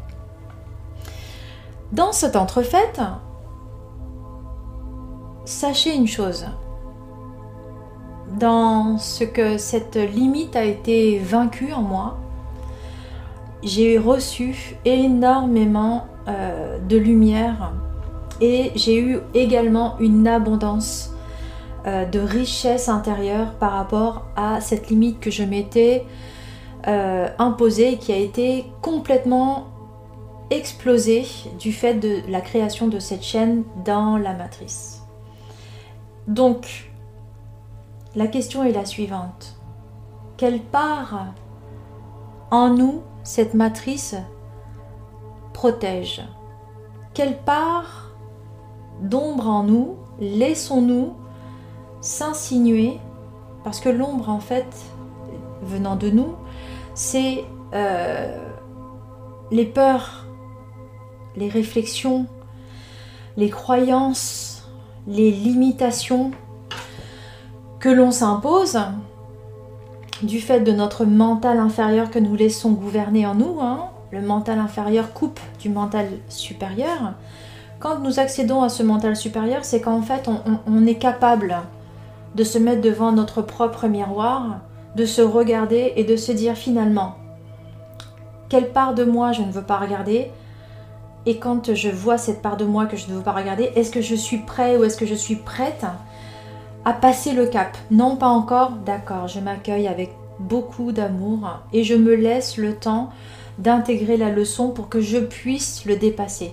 Dans 1.91 2.11
cette 2.11 2.35
entrefaite, 2.35 3.01
sachez 5.45 5.95
une 5.95 6.07
chose, 6.07 6.45
dans 8.37 8.97
ce 8.97 9.23
que 9.23 9.57
cette 9.57 9.95
limite 9.95 10.55
a 10.55 10.63
été 10.63 11.19
vaincue 11.19 11.73
en 11.73 11.81
moi, 11.81 12.17
j'ai 13.63 13.97
reçu 13.97 14.75
énormément 14.85 16.05
euh, 16.27 16.77
de 16.79 16.97
lumière 16.97 17.73
et 18.41 18.71
j'ai 18.75 18.99
eu 18.99 19.19
également 19.33 19.97
une 19.99 20.27
abondance 20.27 21.11
euh, 21.87 22.05
de 22.05 22.19
richesse 22.19 22.89
intérieure 22.89 23.53
par 23.53 23.71
rapport 23.71 24.25
à 24.35 24.61
cette 24.61 24.89
limite 24.89 25.19
que 25.19 25.31
je 25.31 25.43
m'étais 25.43 26.03
euh, 26.87 27.27
imposée 27.39 27.93
et 27.93 27.97
qui 27.97 28.11
a 28.11 28.17
été 28.17 28.65
complètement 28.81 29.67
explosée 30.51 31.25
du 31.59 31.71
fait 31.71 31.95
de 31.95 32.19
la 32.29 32.41
création 32.41 32.87
de 32.87 32.99
cette 32.99 33.23
chaîne 33.23 33.63
dans 33.83 34.17
la 34.17 34.33
matrice. 34.33 35.01
Donc, 36.27 36.91
la 38.15 38.27
question 38.27 38.63
est 38.63 38.71
la 38.71 38.85
suivante. 38.85 39.57
Quelle 40.37 40.61
part 40.61 41.33
en 42.51 42.69
nous 42.69 43.01
cette 43.23 43.53
matrice 43.53 44.15
protège? 45.53 46.21
Quelle 47.13 47.37
part 47.37 48.11
d'ombre 49.01 49.47
en 49.47 49.63
nous 49.63 49.95
laissons-nous 50.19 51.13
s'insinuer? 52.01 52.99
Parce 53.63 53.79
que 53.79 53.89
l'ombre, 53.89 54.29
en 54.29 54.39
fait, 54.39 54.67
venant 55.61 55.95
de 55.95 56.09
nous, 56.09 56.35
c'est 56.93 57.43
euh, 57.73 58.37
les 59.51 59.65
peurs, 59.65 60.25
les 61.35 61.49
réflexions, 61.49 62.27
les 63.37 63.49
croyances, 63.49 64.69
les 65.07 65.31
limitations 65.31 66.31
que 67.85 67.91
l'on 67.91 68.09
s'impose 68.09 68.79
du 70.23 70.41
fait 70.41 70.61
de 70.61 70.71
notre 70.71 71.05
mental 71.05 71.59
inférieur 71.59 72.09
que 72.09 72.17
nous 72.17 72.35
laissons 72.35 72.71
gouverner 72.71 73.27
en 73.27 73.35
nous. 73.35 73.59
Hein. 73.61 73.89
le 74.09 74.21
mental 74.21 74.57
inférieur 74.57 75.13
coupe 75.13 75.39
du 75.59 75.69
mental 75.69 76.07
supérieur. 76.27 77.13
Quand 77.79 77.99
nous 77.99 78.19
accédons 78.19 78.63
à 78.63 78.69
ce 78.69 78.81
mental 78.81 79.15
supérieur, 79.15 79.63
c'est 79.63 79.81
qu'en 79.81 80.01
fait, 80.01 80.27
on, 80.65 80.87
est 80.87 80.95
capable 80.95 81.57
de 82.33 82.43
se 82.43 82.57
mettre 82.57 82.81
devant 82.81 83.11
notre 83.11 83.43
propre 83.43 83.85
miroir, 83.85 84.61
de 84.95 85.05
se 85.05 85.21
regarder 85.21 85.93
et 85.95 86.05
de 86.05 86.15
se 86.15 86.31
dire 86.31 86.55
finalement, 86.55 87.13
quelle 88.49 88.71
part 88.71 88.95
de 88.95 89.03
moi 89.03 89.31
je 89.31 89.43
ne 89.43 89.51
veux 89.51 89.61
pas 89.61 89.77
regarder? 89.77 90.31
Et 91.27 91.37
quand 91.37 91.75
je 91.75 91.89
vois 91.89 92.17
cette 92.17 92.41
part 92.41 92.57
de 92.57 92.65
moi 92.65 92.87
que 92.87 92.97
je 92.97 93.09
ne 93.09 93.13
veux 93.13 93.23
pas 93.23 93.33
regarder, 93.33 93.69
est-ce 93.75 93.91
que 93.91 94.01
je 94.01 94.15
suis 94.15 94.39
prêt 94.39 94.75
ou 94.75 94.83
est-ce 94.85 94.97
que 94.97 95.05
je 95.05 95.13
suis 95.13 95.35
prête 95.35 95.85
passer 96.93 97.33
le 97.33 97.47
cap. 97.47 97.77
Non, 97.91 98.15
pas 98.15 98.27
encore, 98.27 98.71
d'accord, 98.85 99.27
je 99.27 99.39
m'accueille 99.39 99.87
avec 99.87 100.11
beaucoup 100.39 100.91
d'amour 100.91 101.59
et 101.73 101.83
je 101.83 101.95
me 101.95 102.15
laisse 102.15 102.57
le 102.57 102.75
temps 102.75 103.09
d'intégrer 103.57 104.17
la 104.17 104.29
leçon 104.29 104.69
pour 104.69 104.89
que 104.89 105.01
je 105.01 105.17
puisse 105.17 105.85
le 105.85 105.95
dépasser. 105.95 106.51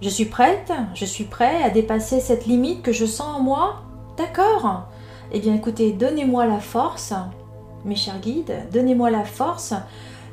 Je 0.00 0.08
suis 0.08 0.26
prête, 0.26 0.72
je 0.94 1.04
suis 1.04 1.24
prêt 1.24 1.62
à 1.62 1.70
dépasser 1.70 2.20
cette 2.20 2.46
limite 2.46 2.82
que 2.82 2.92
je 2.92 3.06
sens 3.06 3.38
en 3.38 3.42
moi 3.42 3.82
D'accord 4.16 4.88
Eh 5.32 5.40
bien 5.40 5.54
écoutez, 5.54 5.92
donnez-moi 5.92 6.46
la 6.46 6.60
force, 6.60 7.14
mes 7.84 7.96
chers 7.96 8.20
guides, 8.20 8.66
donnez-moi 8.72 9.10
la 9.10 9.24
force 9.24 9.74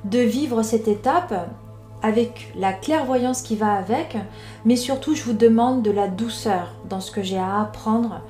de 0.04 0.20
vivre 0.20 0.62
cette 0.64 0.88
étape 0.88 1.34
avec 2.06 2.52
la 2.56 2.72
clairvoyance 2.72 3.42
qui 3.42 3.56
va 3.56 3.74
avec, 3.74 4.16
mais 4.64 4.76
surtout 4.76 5.16
je 5.16 5.24
vous 5.24 5.34
demande 5.34 5.82
de 5.82 5.90
la 5.90 6.08
douceur 6.08 6.76
dans 6.88 7.00
ce 7.00 7.10
que 7.10 7.24
j'ai 7.24 7.40
à 7.40 7.62
apprendre, 7.62 8.22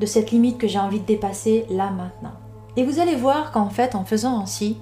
de 0.00 0.06
cette 0.06 0.30
limite 0.30 0.58
que 0.58 0.68
j'ai 0.68 0.78
envie 0.78 1.00
de 1.00 1.06
dépasser 1.06 1.66
là 1.68 1.90
maintenant. 1.90 2.34
Et 2.76 2.84
vous 2.84 3.00
allez 3.00 3.16
voir 3.16 3.50
qu'en 3.50 3.70
fait 3.70 3.96
en 3.96 4.04
faisant 4.04 4.40
ainsi, 4.40 4.78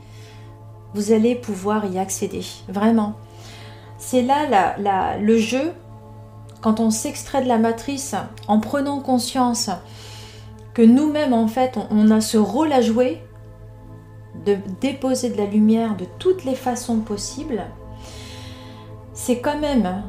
vous 0.95 1.13
allez 1.13 1.35
pouvoir 1.35 1.87
y 1.87 1.99
accéder, 1.99 2.45
vraiment. 2.69 3.15
C'est 3.97 4.23
là 4.23 4.77
le 5.19 5.39
jeu, 5.39 5.73
quand 6.61 6.79
on 6.79 6.91
s'extrait 6.91 7.43
de 7.43 7.49
la 7.49 7.59
matrice 7.59 8.15
en 8.49 8.61
prenant 8.61 9.01
conscience 9.01 9.71
que 10.75 10.83
nous-mêmes, 10.83 11.33
en 11.33 11.49
fait, 11.49 11.79
on 11.91 12.11
a 12.11 12.21
ce 12.21 12.37
rôle 12.37 12.73
à 12.73 12.83
jouer 12.83 13.23
de 14.45 14.57
déposer 14.81 15.31
de 15.31 15.37
la 15.37 15.47
lumière 15.47 15.97
de 15.97 16.07
toutes 16.19 16.45
les 16.45 16.55
façons 16.55 16.99
possibles, 16.99 17.65
c'est 19.15 19.41
quand 19.41 19.59
même 19.59 20.03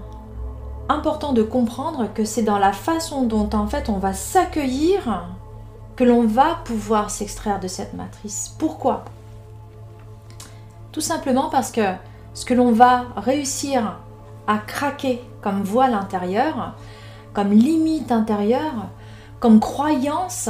important 0.89 1.33
de 1.33 1.43
comprendre 1.43 2.09
que 2.13 2.25
c'est 2.25 2.43
dans 2.43 2.59
la 2.59 2.73
façon 2.73 3.23
dont 3.23 3.49
en 3.53 3.67
fait 3.67 3.89
on 3.89 3.97
va 3.97 4.13
s'accueillir 4.13 5.25
que 5.95 6.03
l'on 6.03 6.25
va 6.25 6.57
pouvoir 6.65 7.09
s'extraire 7.09 7.59
de 7.59 7.67
cette 7.67 7.93
matrice. 7.93 8.55
Pourquoi? 8.57 9.05
Tout 10.91 11.01
simplement 11.01 11.49
parce 11.49 11.71
que 11.71 11.81
ce 12.33 12.45
que 12.45 12.53
l'on 12.53 12.71
va 12.71 13.05
réussir 13.15 13.99
à 14.47 14.57
craquer 14.57 15.21
comme 15.41 15.63
voile 15.63 15.93
intérieure, 15.93 16.73
comme 17.33 17.51
limite 17.51 18.11
intérieure, 18.11 18.87
comme 19.39 19.59
croyance, 19.59 20.49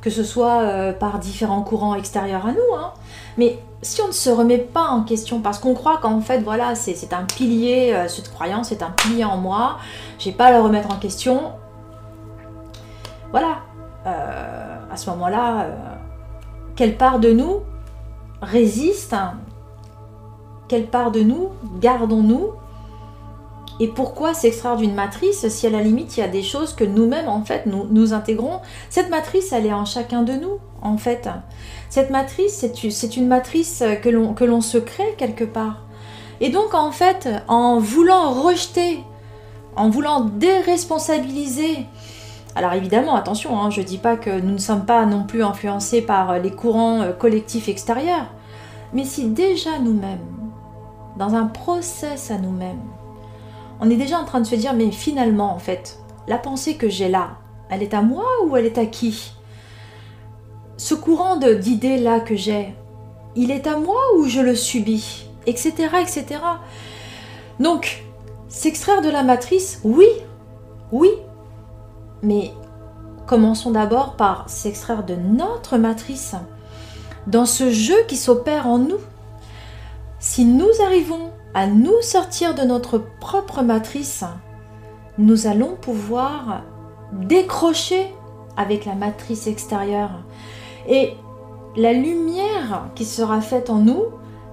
que 0.00 0.10
ce 0.10 0.22
soit 0.22 0.62
euh, 0.62 0.92
par 0.92 1.18
différents 1.18 1.62
courants 1.62 1.94
extérieurs 1.94 2.46
à 2.46 2.52
nous, 2.52 2.76
hein, 2.76 2.92
mais 3.36 3.58
si 3.82 4.00
on 4.02 4.08
ne 4.08 4.12
se 4.12 4.30
remet 4.30 4.58
pas 4.58 4.88
en 4.88 5.02
question, 5.02 5.40
parce 5.40 5.58
qu'on 5.58 5.74
croit 5.74 5.98
qu'en 5.98 6.20
fait, 6.20 6.40
voilà, 6.40 6.74
c'est 6.74 7.12
un 7.12 7.24
pilier, 7.24 7.92
euh, 7.94 8.08
cette 8.08 8.32
croyance 8.32 8.68
c'est 8.68 8.82
un 8.82 8.90
pilier 8.90 9.24
en 9.24 9.36
moi, 9.36 9.78
j'ai 10.18 10.32
pas 10.32 10.46
à 10.46 10.52
le 10.52 10.60
remettre 10.60 10.90
en 10.90 10.98
question, 10.98 11.52
voilà, 13.30 13.58
euh, 14.06 14.76
à 14.90 14.96
ce 14.96 15.10
moment-là, 15.10 15.66
quelle 16.76 16.96
part 16.96 17.18
de 17.18 17.30
nous 17.32 17.60
résiste, 18.42 19.14
quelle 20.68 20.86
part 20.86 21.10
de 21.10 21.20
nous 21.20 21.50
gardons-nous 21.80 22.52
et 23.80 23.88
pourquoi 23.88 24.34
s'extraire 24.34 24.76
d'une 24.76 24.94
matrice 24.94 25.48
si 25.48 25.66
à 25.66 25.70
la 25.70 25.82
limite 25.82 26.16
il 26.16 26.20
y 26.20 26.22
a 26.22 26.28
des 26.28 26.42
choses 26.42 26.74
que 26.74 26.84
nous-mêmes 26.84 27.28
en 27.28 27.44
fait 27.44 27.66
nous, 27.66 27.86
nous 27.90 28.12
intégrons? 28.12 28.60
Cette 28.90 29.10
matrice 29.10 29.52
elle 29.52 29.66
est 29.66 29.72
en 29.72 29.84
chacun 29.84 30.22
de 30.22 30.32
nous 30.32 30.58
en 30.82 30.96
fait. 30.96 31.28
Cette 31.90 32.10
matrice 32.10 32.66
c'est 32.90 33.16
une 33.16 33.28
matrice 33.28 33.82
que 34.02 34.44
l'on 34.44 34.60
se 34.60 34.78
crée 34.78 35.14
quelque 35.16 35.44
part. 35.44 35.84
Et 36.40 36.50
donc 36.50 36.74
en 36.74 36.92
fait 36.92 37.28
en 37.46 37.78
voulant 37.78 38.32
rejeter, 38.32 39.00
en 39.76 39.90
voulant 39.90 40.20
déresponsabiliser, 40.20 41.86
alors 42.58 42.72
évidemment, 42.72 43.14
attention, 43.14 43.60
hein, 43.60 43.70
je 43.70 43.80
ne 43.80 43.86
dis 43.86 43.98
pas 43.98 44.16
que 44.16 44.40
nous 44.40 44.54
ne 44.54 44.58
sommes 44.58 44.84
pas 44.84 45.06
non 45.06 45.22
plus 45.22 45.44
influencés 45.44 46.02
par 46.02 46.40
les 46.40 46.50
courants 46.50 47.02
euh, 47.02 47.12
collectifs 47.12 47.68
extérieurs, 47.68 48.26
mais 48.92 49.04
si 49.04 49.28
déjà 49.28 49.78
nous-mêmes, 49.78 50.18
dans 51.16 51.34
un 51.34 51.46
process 51.46 52.32
à 52.32 52.38
nous-mêmes, 52.38 52.80
on 53.80 53.90
est 53.90 53.96
déjà 53.96 54.18
en 54.18 54.24
train 54.24 54.40
de 54.40 54.46
se 54.46 54.54
dire, 54.54 54.74
mais 54.74 54.90
finalement, 54.90 55.54
en 55.54 55.58
fait, 55.58 55.98
la 56.26 56.38
pensée 56.38 56.76
que 56.76 56.88
j'ai 56.88 57.08
là, 57.08 57.38
elle 57.70 57.82
est 57.82 57.94
à 57.94 58.02
moi 58.02 58.24
ou 58.46 58.56
elle 58.56 58.66
est 58.66 58.78
à 58.78 58.86
qui? 58.86 59.32
Ce 60.76 60.94
courant 60.94 61.36
d'idées-là 61.36 62.20
que 62.20 62.36
j'ai, 62.36 62.74
il 63.34 63.50
est 63.50 63.66
à 63.66 63.78
moi 63.78 64.00
ou 64.16 64.26
je 64.26 64.40
le 64.40 64.54
subis 64.54 65.24
Etc. 65.46 65.72
etc. 66.00 66.40
Donc, 67.58 68.04
s'extraire 68.48 69.00
de 69.00 69.08
la 69.08 69.22
matrice, 69.22 69.80
oui, 69.82 70.06
oui, 70.92 71.08
mais 72.22 72.52
commençons 73.26 73.70
d'abord 73.70 74.16
par 74.16 74.50
s'extraire 74.50 75.04
de 75.04 75.14
notre 75.14 75.78
matrice, 75.78 76.34
dans 77.26 77.46
ce 77.46 77.70
jeu 77.70 77.96
qui 78.08 78.16
s'opère 78.16 78.66
en 78.66 78.78
nous. 78.78 79.00
Si 80.18 80.44
nous 80.44 80.68
arrivons 80.84 81.30
à 81.58 81.66
nous 81.66 82.00
sortir 82.02 82.54
de 82.54 82.62
notre 82.62 82.98
propre 82.98 83.62
matrice, 83.62 84.22
nous 85.18 85.48
allons 85.48 85.74
pouvoir 85.74 86.62
décrocher 87.10 88.14
avec 88.56 88.84
la 88.84 88.94
matrice 88.94 89.48
extérieure. 89.48 90.22
Et 90.88 91.14
la 91.76 91.92
lumière 91.92 92.90
qui 92.94 93.04
sera 93.04 93.40
faite 93.40 93.70
en 93.70 93.78
nous 93.78 94.04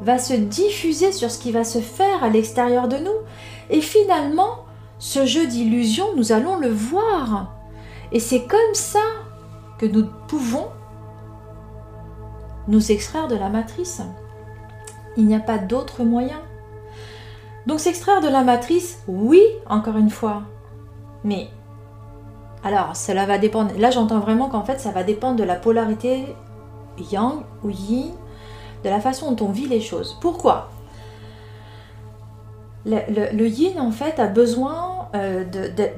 va 0.01 0.17
se 0.17 0.33
diffuser 0.33 1.11
sur 1.11 1.29
ce 1.29 1.37
qui 1.37 1.51
va 1.51 1.63
se 1.63 1.77
faire 1.77 2.23
à 2.23 2.29
l'extérieur 2.29 2.87
de 2.87 2.97
nous. 2.97 3.19
Et 3.69 3.81
finalement, 3.81 4.65
ce 4.97 5.27
jeu 5.27 5.45
d'illusion, 5.45 6.07
nous 6.17 6.31
allons 6.31 6.57
le 6.57 6.69
voir. 6.69 7.53
Et 8.13 8.19
c'est 8.19 8.47
comme 8.47 8.73
ça 8.73 9.05
que 9.77 9.85
nous 9.85 10.07
pouvons 10.27 10.69
nous 12.67 12.91
extraire 12.91 13.27
de 13.27 13.35
la 13.35 13.49
matrice. 13.49 14.01
Il 15.17 15.27
n'y 15.27 15.35
a 15.35 15.39
pas 15.39 15.59
d'autre 15.59 16.03
moyen. 16.03 16.41
Donc 17.67 17.79
s'extraire 17.79 18.21
de 18.21 18.27
la 18.27 18.43
matrice, 18.43 18.99
oui, 19.07 19.41
encore 19.67 19.97
une 19.97 20.09
fois. 20.09 20.43
Mais 21.23 21.49
alors, 22.63 22.95
cela 22.95 23.25
va 23.25 23.37
dépendre. 23.37 23.71
Là, 23.77 23.91
j'entends 23.91 24.19
vraiment 24.19 24.49
qu'en 24.49 24.63
fait, 24.63 24.79
ça 24.79 24.91
va 24.91 25.03
dépendre 25.03 25.35
de 25.35 25.43
la 25.43 25.55
polarité 25.55 26.35
yang 27.11 27.41
ou 27.63 27.69
yin, 27.69 28.11
de 28.83 28.89
la 28.89 28.99
façon 28.99 29.31
dont 29.31 29.45
on 29.47 29.51
vit 29.51 29.67
les 29.67 29.81
choses. 29.81 30.17
Pourquoi? 30.21 30.69
Le, 32.85 33.47
yin, 33.47 33.79
en 33.79 33.91
fait, 33.91 34.19
a 34.19 34.27
besoin 34.27 35.07
euh, 35.15 35.43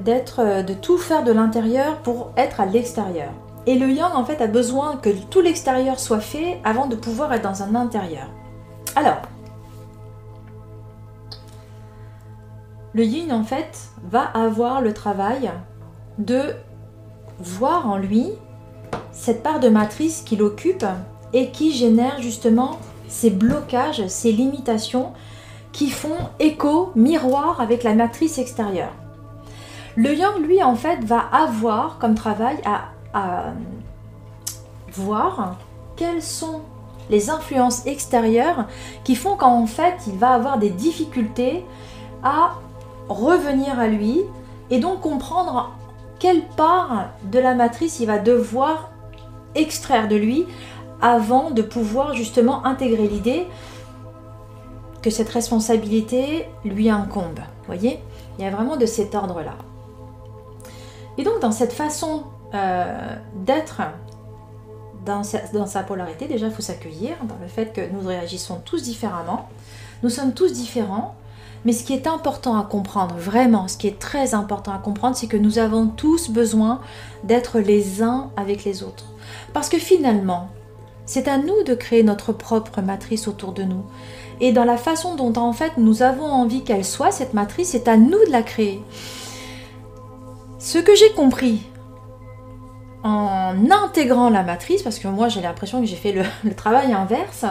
d'être, 0.00 0.40
euh, 0.40 0.62
de 0.62 0.72
tout 0.72 0.96
faire 0.96 1.22
de 1.22 1.32
l'intérieur 1.32 1.98
pour 1.98 2.32
être 2.36 2.60
à 2.60 2.66
l'extérieur. 2.66 3.30
Et 3.66 3.78
le 3.78 3.90
yang, 3.90 4.14
en 4.14 4.24
fait, 4.24 4.40
a 4.40 4.46
besoin 4.46 4.96
que 4.96 5.10
tout 5.10 5.42
l'extérieur 5.42 5.98
soit 5.98 6.20
fait 6.20 6.60
avant 6.64 6.86
de 6.86 6.96
pouvoir 6.96 7.32
être 7.34 7.42
dans 7.42 7.62
un 7.62 7.74
intérieur. 7.74 8.26
Alors, 8.96 9.20
le 12.94 13.04
yin 13.04 13.32
en 13.32 13.44
fait 13.44 13.90
va 14.10 14.22
avoir 14.22 14.80
le 14.80 14.92
travail 14.94 15.50
de 16.18 16.54
voir 17.38 17.88
en 17.88 17.96
lui 17.96 18.26
cette 19.12 19.42
part 19.42 19.60
de 19.60 19.68
matrice 19.68 20.22
qu'il 20.22 20.42
occupe 20.42 20.86
et 21.32 21.50
qui 21.50 21.72
génère 21.72 22.20
justement 22.22 22.78
ces 23.08 23.30
blocages, 23.30 24.06
ces 24.06 24.32
limitations 24.32 25.12
qui 25.72 25.90
font 25.90 26.16
écho, 26.38 26.90
miroir 26.94 27.60
avec 27.60 27.82
la 27.82 27.94
matrice 27.94 28.38
extérieure. 28.38 28.92
Le 29.96 30.14
yang, 30.14 30.38
lui, 30.40 30.62
en 30.62 30.76
fait, 30.76 31.04
va 31.04 31.20
avoir 31.20 31.98
comme 31.98 32.14
travail 32.14 32.58
à, 32.64 32.88
à 33.12 33.52
voir 34.92 35.56
quelles 35.96 36.22
sont 36.22 36.60
les 37.10 37.30
influences 37.30 37.86
extérieures 37.86 38.66
qui 39.04 39.14
font 39.14 39.36
qu'en 39.36 39.66
fait, 39.66 39.96
il 40.06 40.16
va 40.16 40.30
avoir 40.30 40.58
des 40.58 40.70
difficultés 40.70 41.64
à 42.22 42.52
revenir 43.08 43.78
à 43.78 43.86
lui 43.88 44.22
et 44.70 44.78
donc 44.78 45.00
comprendre 45.00 45.74
quelle 46.18 46.42
part 46.56 47.10
de 47.24 47.38
la 47.38 47.54
matrice 47.54 48.00
il 48.00 48.06
va 48.06 48.18
devoir 48.18 48.90
extraire 49.54 50.08
de 50.08 50.16
lui 50.16 50.46
avant 51.00 51.50
de 51.50 51.62
pouvoir 51.62 52.14
justement 52.14 52.64
intégrer 52.64 53.06
l'idée 53.08 53.46
que 55.02 55.10
cette 55.10 55.28
responsabilité 55.28 56.48
lui 56.64 56.90
incombe. 56.90 57.40
Voyez? 57.66 58.00
Il 58.38 58.44
y 58.44 58.48
a 58.48 58.50
vraiment 58.50 58.76
de 58.76 58.86
cet 58.86 59.14
ordre-là. 59.14 59.54
Et 61.18 61.24
donc 61.24 61.40
dans 61.40 61.52
cette 61.52 61.72
façon 61.72 62.24
euh, 62.54 63.16
d'être 63.34 63.82
dans 65.04 65.22
sa, 65.22 65.82
polarité, 65.82 66.26
déjà 66.26 66.46
il 66.46 66.52
faut 66.52 66.62
s'accueillir 66.62 67.16
dans 67.24 67.38
le 67.40 67.48
fait 67.48 67.72
que 67.72 67.80
nous 67.90 68.06
réagissons 68.06 68.60
tous 68.64 68.82
différemment. 68.82 69.48
Nous 70.02 70.10
sommes 70.10 70.34
tous 70.34 70.52
différents. 70.52 71.16
Mais 71.64 71.72
ce 71.72 71.84
qui 71.84 71.92
est 71.92 72.06
important 72.06 72.58
à 72.58 72.64
comprendre, 72.64 73.16
vraiment, 73.16 73.68
ce 73.68 73.76
qui 73.76 73.88
est 73.88 73.98
très 73.98 74.34
important 74.34 74.72
à 74.72 74.78
comprendre, 74.78 75.16
c'est 75.16 75.26
que 75.26 75.36
nous 75.36 75.58
avons 75.58 75.88
tous 75.88 76.30
besoin 76.30 76.80
d'être 77.24 77.58
les 77.58 78.02
uns 78.02 78.30
avec 78.36 78.64
les 78.64 78.82
autres. 78.82 79.04
Parce 79.52 79.68
que 79.68 79.78
finalement, 79.78 80.48
c'est 81.04 81.26
à 81.26 81.38
nous 81.38 81.62
de 81.64 81.74
créer 81.74 82.02
notre 82.02 82.32
propre 82.32 82.80
matrice 82.82 83.28
autour 83.28 83.52
de 83.52 83.62
nous. 83.62 83.84
Et 84.40 84.52
dans 84.52 84.64
la 84.64 84.76
façon 84.76 85.16
dont 85.16 85.32
en 85.36 85.52
fait 85.52 85.72
nous 85.78 86.02
avons 86.02 86.26
envie 86.26 86.62
qu'elle 86.62 86.84
soit, 86.84 87.10
cette 87.10 87.34
matrice, 87.34 87.70
c'est 87.70 87.88
à 87.88 87.96
nous 87.96 88.24
de 88.26 88.30
la 88.30 88.42
créer. 88.42 88.82
Ce 90.58 90.78
que 90.78 90.94
j'ai 90.94 91.10
compris 91.12 91.62
en 93.02 93.54
intégrant 93.70 94.28
la 94.28 94.42
matrice, 94.42 94.82
parce 94.82 94.98
que 94.98 95.08
moi 95.08 95.28
j'ai 95.28 95.40
l'impression 95.40 95.80
que 95.80 95.86
j'ai 95.86 95.96
fait 95.96 96.12
le, 96.12 96.22
le 96.44 96.54
travail 96.54 96.92
inverse, 96.92 97.46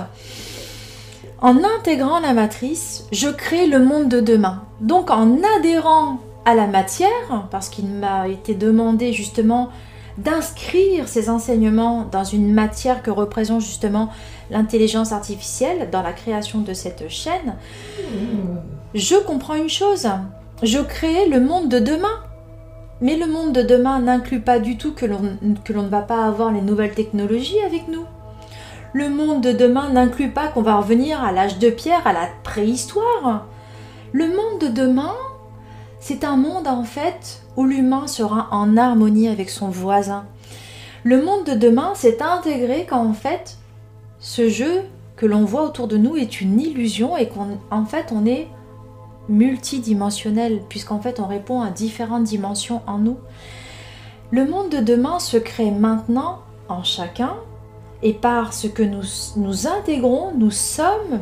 en 1.40 1.58
intégrant 1.64 2.20
la 2.20 2.34
matrice, 2.34 3.06
je 3.12 3.30
crée 3.30 3.68
le 3.68 3.80
monde 3.80 4.10
de 4.10 4.20
demain. 4.20 4.64
Donc 4.82 5.12
en 5.12 5.38
adhérant 5.58 6.20
à 6.46 6.56
la 6.56 6.68
matière, 6.68 7.48
parce 7.52 7.70
qu'il 7.70 7.88
m'a 7.88 8.28
été 8.28 8.56
demandé 8.56 9.14
justement 9.14 9.70
d'inscrire 10.18 11.08
ces 11.08 11.30
enseignements 11.30 12.08
dans 12.12 12.24
une 12.24 12.52
matière 12.54 13.04
que 13.04 13.12
représente 13.12 13.62
justement 13.62 14.10
l'intelligence 14.50 15.12
artificielle 15.12 15.90
dans 15.92 16.02
la 16.02 16.14
création 16.14 16.62
de 16.62 16.74
cette 16.74 17.08
chaîne, 17.10 17.56
je 18.96 19.16
comprends 19.16 19.56
une 19.56 19.70
chose, 19.70 20.08
je 20.64 20.80
crée 20.80 21.28
le 21.28 21.40
monde 21.40 21.70
de 21.70 21.80
demain. 21.80 22.08
Mais 23.00 23.16
le 23.16 23.28
monde 23.28 23.54
de 23.54 23.62
demain 23.62 24.00
n'inclut 24.00 24.42
pas 24.42 24.58
du 24.58 24.76
tout 24.76 24.92
que 24.94 25.06
l'on 25.06 25.84
ne 25.84 25.90
va 25.90 26.02
pas 26.02 26.26
avoir 26.26 26.52
les 26.52 26.62
nouvelles 26.62 26.96
technologies 26.96 27.62
avec 27.62 27.88
nous. 27.90 28.06
Le 28.98 29.10
monde 29.10 29.42
de 29.42 29.52
demain 29.52 29.92
n'inclut 29.92 30.32
pas 30.32 30.48
qu'on 30.48 30.64
va 30.64 30.78
revenir 30.78 31.24
à 31.24 31.32
l'âge 31.32 31.60
de 31.60 31.70
pierre, 31.70 32.08
à 32.08 32.14
la 32.14 32.30
préhistoire. 32.44 33.46
Le 34.12 34.26
monde 34.26 34.60
de 34.60 34.70
demain, 34.70 35.14
c'est 36.00 36.24
un 36.24 36.36
monde 36.36 36.68
en 36.68 36.84
fait 36.84 37.44
où 37.56 37.66
l'humain 37.66 38.08
sera 38.08 38.48
en 38.50 38.76
harmonie 38.76 39.28
avec 39.28 39.52
son 39.52 39.70
voisin. 39.70 40.26
Le 41.04 41.24
monde 41.24 41.44
de 41.46 41.54
demain, 41.54 41.92
c'est 41.94 42.24
intégré 42.24 42.88
quand 42.90 43.06
en 43.06 43.14
fait 43.14 43.60
ce 44.18 44.50
jeu 44.50 44.82
que 45.16 45.28
l'on 45.28 45.46
voit 45.46 45.66
autour 45.66 45.88
de 45.88 45.98
nous 45.98 46.16
est 46.16 46.42
une 46.42 46.60
illusion 46.60 47.18
et 47.18 47.30
qu'en 47.30 47.86
fait 47.86 48.12
on 48.12 48.26
est 48.26 48.48
multidimensionnel 49.30 50.64
puisqu'en 50.70 51.02
fait 51.02 51.20
on 51.20 51.28
répond 51.28 51.62
à 51.62 51.70
différentes 51.70 52.24
dimensions 52.24 52.82
en 52.88 52.98
nous. 52.98 53.20
Le 54.32 54.48
monde 54.48 54.72
de 54.72 54.80
demain 54.80 55.20
se 55.20 55.38
crée 55.38 55.70
maintenant 55.70 56.40
en 56.68 56.82
chacun 56.82 57.36
et 58.04 58.14
par 58.14 58.54
ce 58.54 58.68
que 58.68 58.84
nous, 58.84 59.04
nous 59.36 59.68
intégrons, 59.68 60.32
nous 60.38 60.52
sommes 60.52 61.22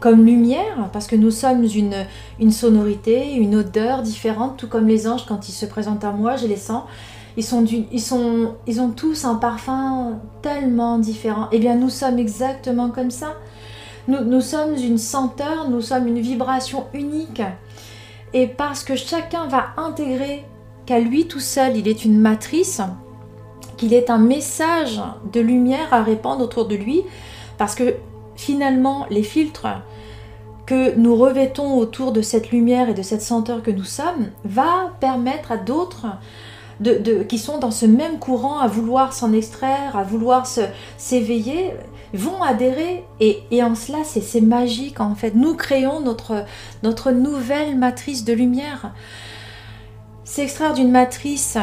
comme 0.00 0.24
lumière, 0.24 0.90
parce 0.92 1.06
que 1.06 1.14
nous 1.14 1.30
sommes 1.30 1.64
une, 1.64 2.06
une 2.40 2.50
sonorité, 2.50 3.34
une 3.34 3.54
odeur 3.54 4.02
différente, 4.02 4.56
tout 4.56 4.66
comme 4.66 4.88
les 4.88 5.06
anges, 5.06 5.26
quand 5.26 5.48
ils 5.48 5.52
se 5.52 5.64
présentent 5.64 6.04
à 6.04 6.10
moi, 6.10 6.36
je 6.36 6.48
les 6.48 6.56
sens. 6.56 6.82
Ils, 7.36 7.44
sont 7.44 7.64
ils, 7.64 8.00
sont, 8.00 8.56
ils 8.66 8.80
ont 8.80 8.90
tous 8.90 9.24
un 9.24 9.36
parfum 9.36 10.18
tellement 10.42 10.98
différent. 10.98 11.48
Eh 11.52 11.58
bien, 11.60 11.76
nous 11.76 11.88
sommes 11.88 12.18
exactement 12.18 12.90
comme 12.90 13.12
ça. 13.12 13.36
Nous, 14.08 14.24
nous 14.24 14.40
sommes 14.40 14.74
une 14.74 14.98
senteur, 14.98 15.70
nous 15.70 15.80
sommes 15.80 16.08
une 16.08 16.18
vibration 16.18 16.86
unique. 16.92 17.42
Et 18.34 18.48
parce 18.48 18.82
que 18.82 18.96
chacun 18.96 19.46
va 19.46 19.68
intégrer 19.76 20.44
qu'à 20.84 20.98
lui 20.98 21.26
tout 21.26 21.40
seul, 21.40 21.76
il 21.76 21.86
est 21.86 22.04
une 22.04 22.18
matrice, 22.18 22.80
qu'il 23.82 23.94
est 23.94 24.10
un 24.10 24.18
message 24.18 25.02
de 25.32 25.40
lumière 25.40 25.92
à 25.92 26.04
répandre 26.04 26.44
autour 26.44 26.68
de 26.68 26.76
lui, 26.76 27.02
parce 27.58 27.74
que 27.74 27.96
finalement, 28.36 29.06
les 29.10 29.24
filtres 29.24 29.66
que 30.66 30.94
nous 30.94 31.16
revêtons 31.16 31.76
autour 31.78 32.12
de 32.12 32.22
cette 32.22 32.52
lumière 32.52 32.88
et 32.88 32.94
de 32.94 33.02
cette 33.02 33.22
senteur 33.22 33.60
que 33.60 33.72
nous 33.72 33.82
sommes 33.82 34.30
va 34.44 34.92
permettre 35.00 35.50
à 35.50 35.56
d'autres 35.56 36.06
de, 36.78 37.24
qui 37.24 37.38
sont 37.38 37.58
dans 37.58 37.72
ce 37.72 37.84
même 37.84 38.20
courant 38.20 38.60
à 38.60 38.68
vouloir 38.68 39.12
s'en 39.12 39.32
extraire, 39.32 39.96
à 39.96 40.04
vouloir 40.04 40.46
s'éveiller, 40.96 41.72
vont 42.14 42.40
adhérer. 42.40 43.04
Et, 43.18 43.42
et 43.50 43.64
en 43.64 43.74
cela, 43.74 43.98
c'est 44.04 44.40
magique 44.40 45.00
en 45.00 45.16
fait. 45.16 45.34
Nous 45.34 45.56
créons 45.56 45.98
notre, 45.98 46.44
notre 46.84 47.10
nouvelle 47.10 47.76
matrice 47.76 48.24
de 48.24 48.32
lumière. 48.32 48.92
S'extraire 50.22 50.72
d'une 50.72 50.92
matrice 50.92 51.58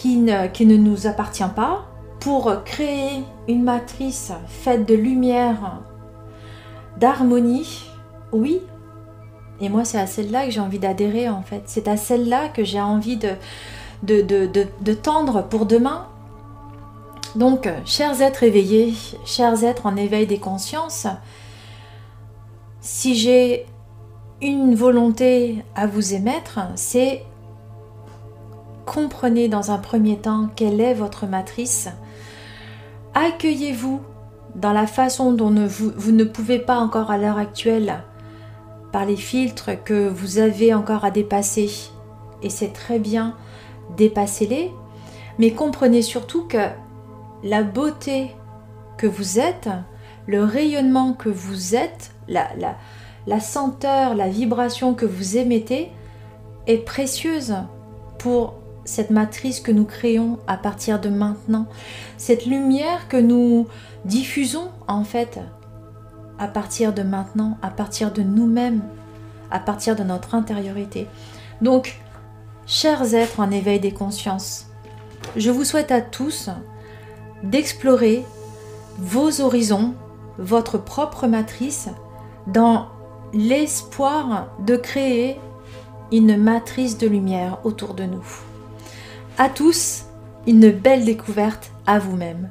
qui 0.00 0.16
ne, 0.16 0.46
qui 0.46 0.64
ne 0.64 0.78
nous 0.78 1.06
appartient 1.06 1.42
pas 1.54 1.84
pour 2.20 2.64
créer 2.64 3.22
une 3.48 3.62
matrice 3.62 4.32
faite 4.46 4.88
de 4.88 4.94
lumière 4.94 5.82
d'harmonie, 6.96 7.84
oui. 8.32 8.62
Et 9.60 9.68
moi, 9.68 9.84
c'est 9.84 9.98
à 9.98 10.06
celle-là 10.06 10.46
que 10.46 10.52
j'ai 10.52 10.60
envie 10.60 10.78
d'adhérer, 10.78 11.28
en 11.28 11.42
fait. 11.42 11.64
C'est 11.66 11.86
à 11.86 11.98
celle-là 11.98 12.48
que 12.48 12.64
j'ai 12.64 12.80
envie 12.80 13.18
de, 13.18 13.34
de, 14.02 14.22
de, 14.22 14.94
tendre 14.94 15.42
pour 15.42 15.66
demain. 15.66 16.06
Donc, 17.36 17.68
chers 17.84 18.22
êtres 18.22 18.42
éveillés, 18.42 18.94
chers 19.26 19.64
êtres 19.64 19.84
en 19.84 19.96
éveil 19.96 20.26
des 20.26 20.38
consciences, 20.38 21.08
si 22.80 23.14
j'ai 23.14 23.66
une 24.40 24.74
volonté 24.74 25.62
à 25.74 25.86
vous 25.86 26.14
émettre, 26.14 26.60
c'est 26.74 27.22
comprenez 28.90 29.46
dans 29.46 29.70
un 29.70 29.78
premier 29.78 30.18
temps 30.18 30.48
quelle 30.56 30.80
est 30.80 30.94
votre 30.94 31.24
matrice, 31.26 31.88
accueillez-vous 33.14 34.00
dans 34.56 34.72
la 34.72 34.88
façon 34.88 35.30
dont 35.30 35.54
vous, 35.68 36.10
ne 36.10 36.24
pouvez 36.24 36.58
pas 36.58 36.78
encore 36.78 37.12
à 37.12 37.16
l'heure 37.16 37.38
actuelle, 37.38 38.02
par 38.90 39.04
les 39.04 39.14
filtres 39.14 39.80
que 39.84 40.08
vous 40.08 40.38
avez 40.38 40.74
encore 40.74 41.04
à 41.04 41.12
dépasser, 41.12 41.70
et 42.42 42.50
c'est 42.50 42.72
très 42.72 42.98
bien, 42.98 43.36
dépassez-les, 43.96 44.72
mais 45.38 45.52
comprenez 45.52 46.02
surtout 46.02 46.48
que 46.48 46.66
la 47.44 47.62
beauté 47.62 48.34
que 48.98 49.06
vous 49.06 49.38
êtes, 49.38 49.68
le 50.26 50.42
rayonnement 50.42 51.12
que 51.12 51.28
vous 51.28 51.76
êtes, 51.76 52.10
la, 52.26 52.48
la, 52.58 52.76
la 53.28 53.38
senteur, 53.38 54.16
la 54.16 54.28
vibration 54.28 54.94
que 54.94 55.06
vous 55.06 55.36
émettez 55.36 55.92
est 56.66 56.84
précieuse 56.84 57.54
pour 58.18 58.59
cette 58.90 59.10
matrice 59.10 59.60
que 59.60 59.70
nous 59.70 59.84
créons 59.84 60.40
à 60.48 60.56
partir 60.56 61.00
de 61.00 61.08
maintenant, 61.08 61.66
cette 62.18 62.44
lumière 62.44 63.06
que 63.08 63.16
nous 63.16 63.68
diffusons 64.04 64.68
en 64.88 65.04
fait 65.04 65.38
à 66.40 66.48
partir 66.48 66.92
de 66.92 67.02
maintenant, 67.02 67.56
à 67.62 67.70
partir 67.70 68.12
de 68.12 68.22
nous-mêmes, 68.22 68.82
à 69.50 69.60
partir 69.60 69.94
de 69.94 70.02
notre 70.02 70.34
intériorité. 70.34 71.06
Donc, 71.62 72.00
chers 72.66 73.14
êtres 73.14 73.38
en 73.38 73.52
éveil 73.52 73.78
des 73.78 73.92
consciences, 73.92 74.66
je 75.36 75.52
vous 75.52 75.64
souhaite 75.64 75.92
à 75.92 76.00
tous 76.00 76.50
d'explorer 77.44 78.24
vos 78.98 79.40
horizons, 79.40 79.94
votre 80.38 80.78
propre 80.78 81.28
matrice, 81.28 81.88
dans 82.48 82.88
l'espoir 83.32 84.48
de 84.66 84.74
créer 84.74 85.38
une 86.10 86.36
matrice 86.36 86.98
de 86.98 87.06
lumière 87.06 87.58
autour 87.62 87.94
de 87.94 88.02
nous. 88.02 88.49
À 89.42 89.48
tous, 89.48 90.04
une 90.46 90.70
belle 90.70 91.06
découverte 91.06 91.72
à 91.86 91.98
vous-même. 91.98 92.50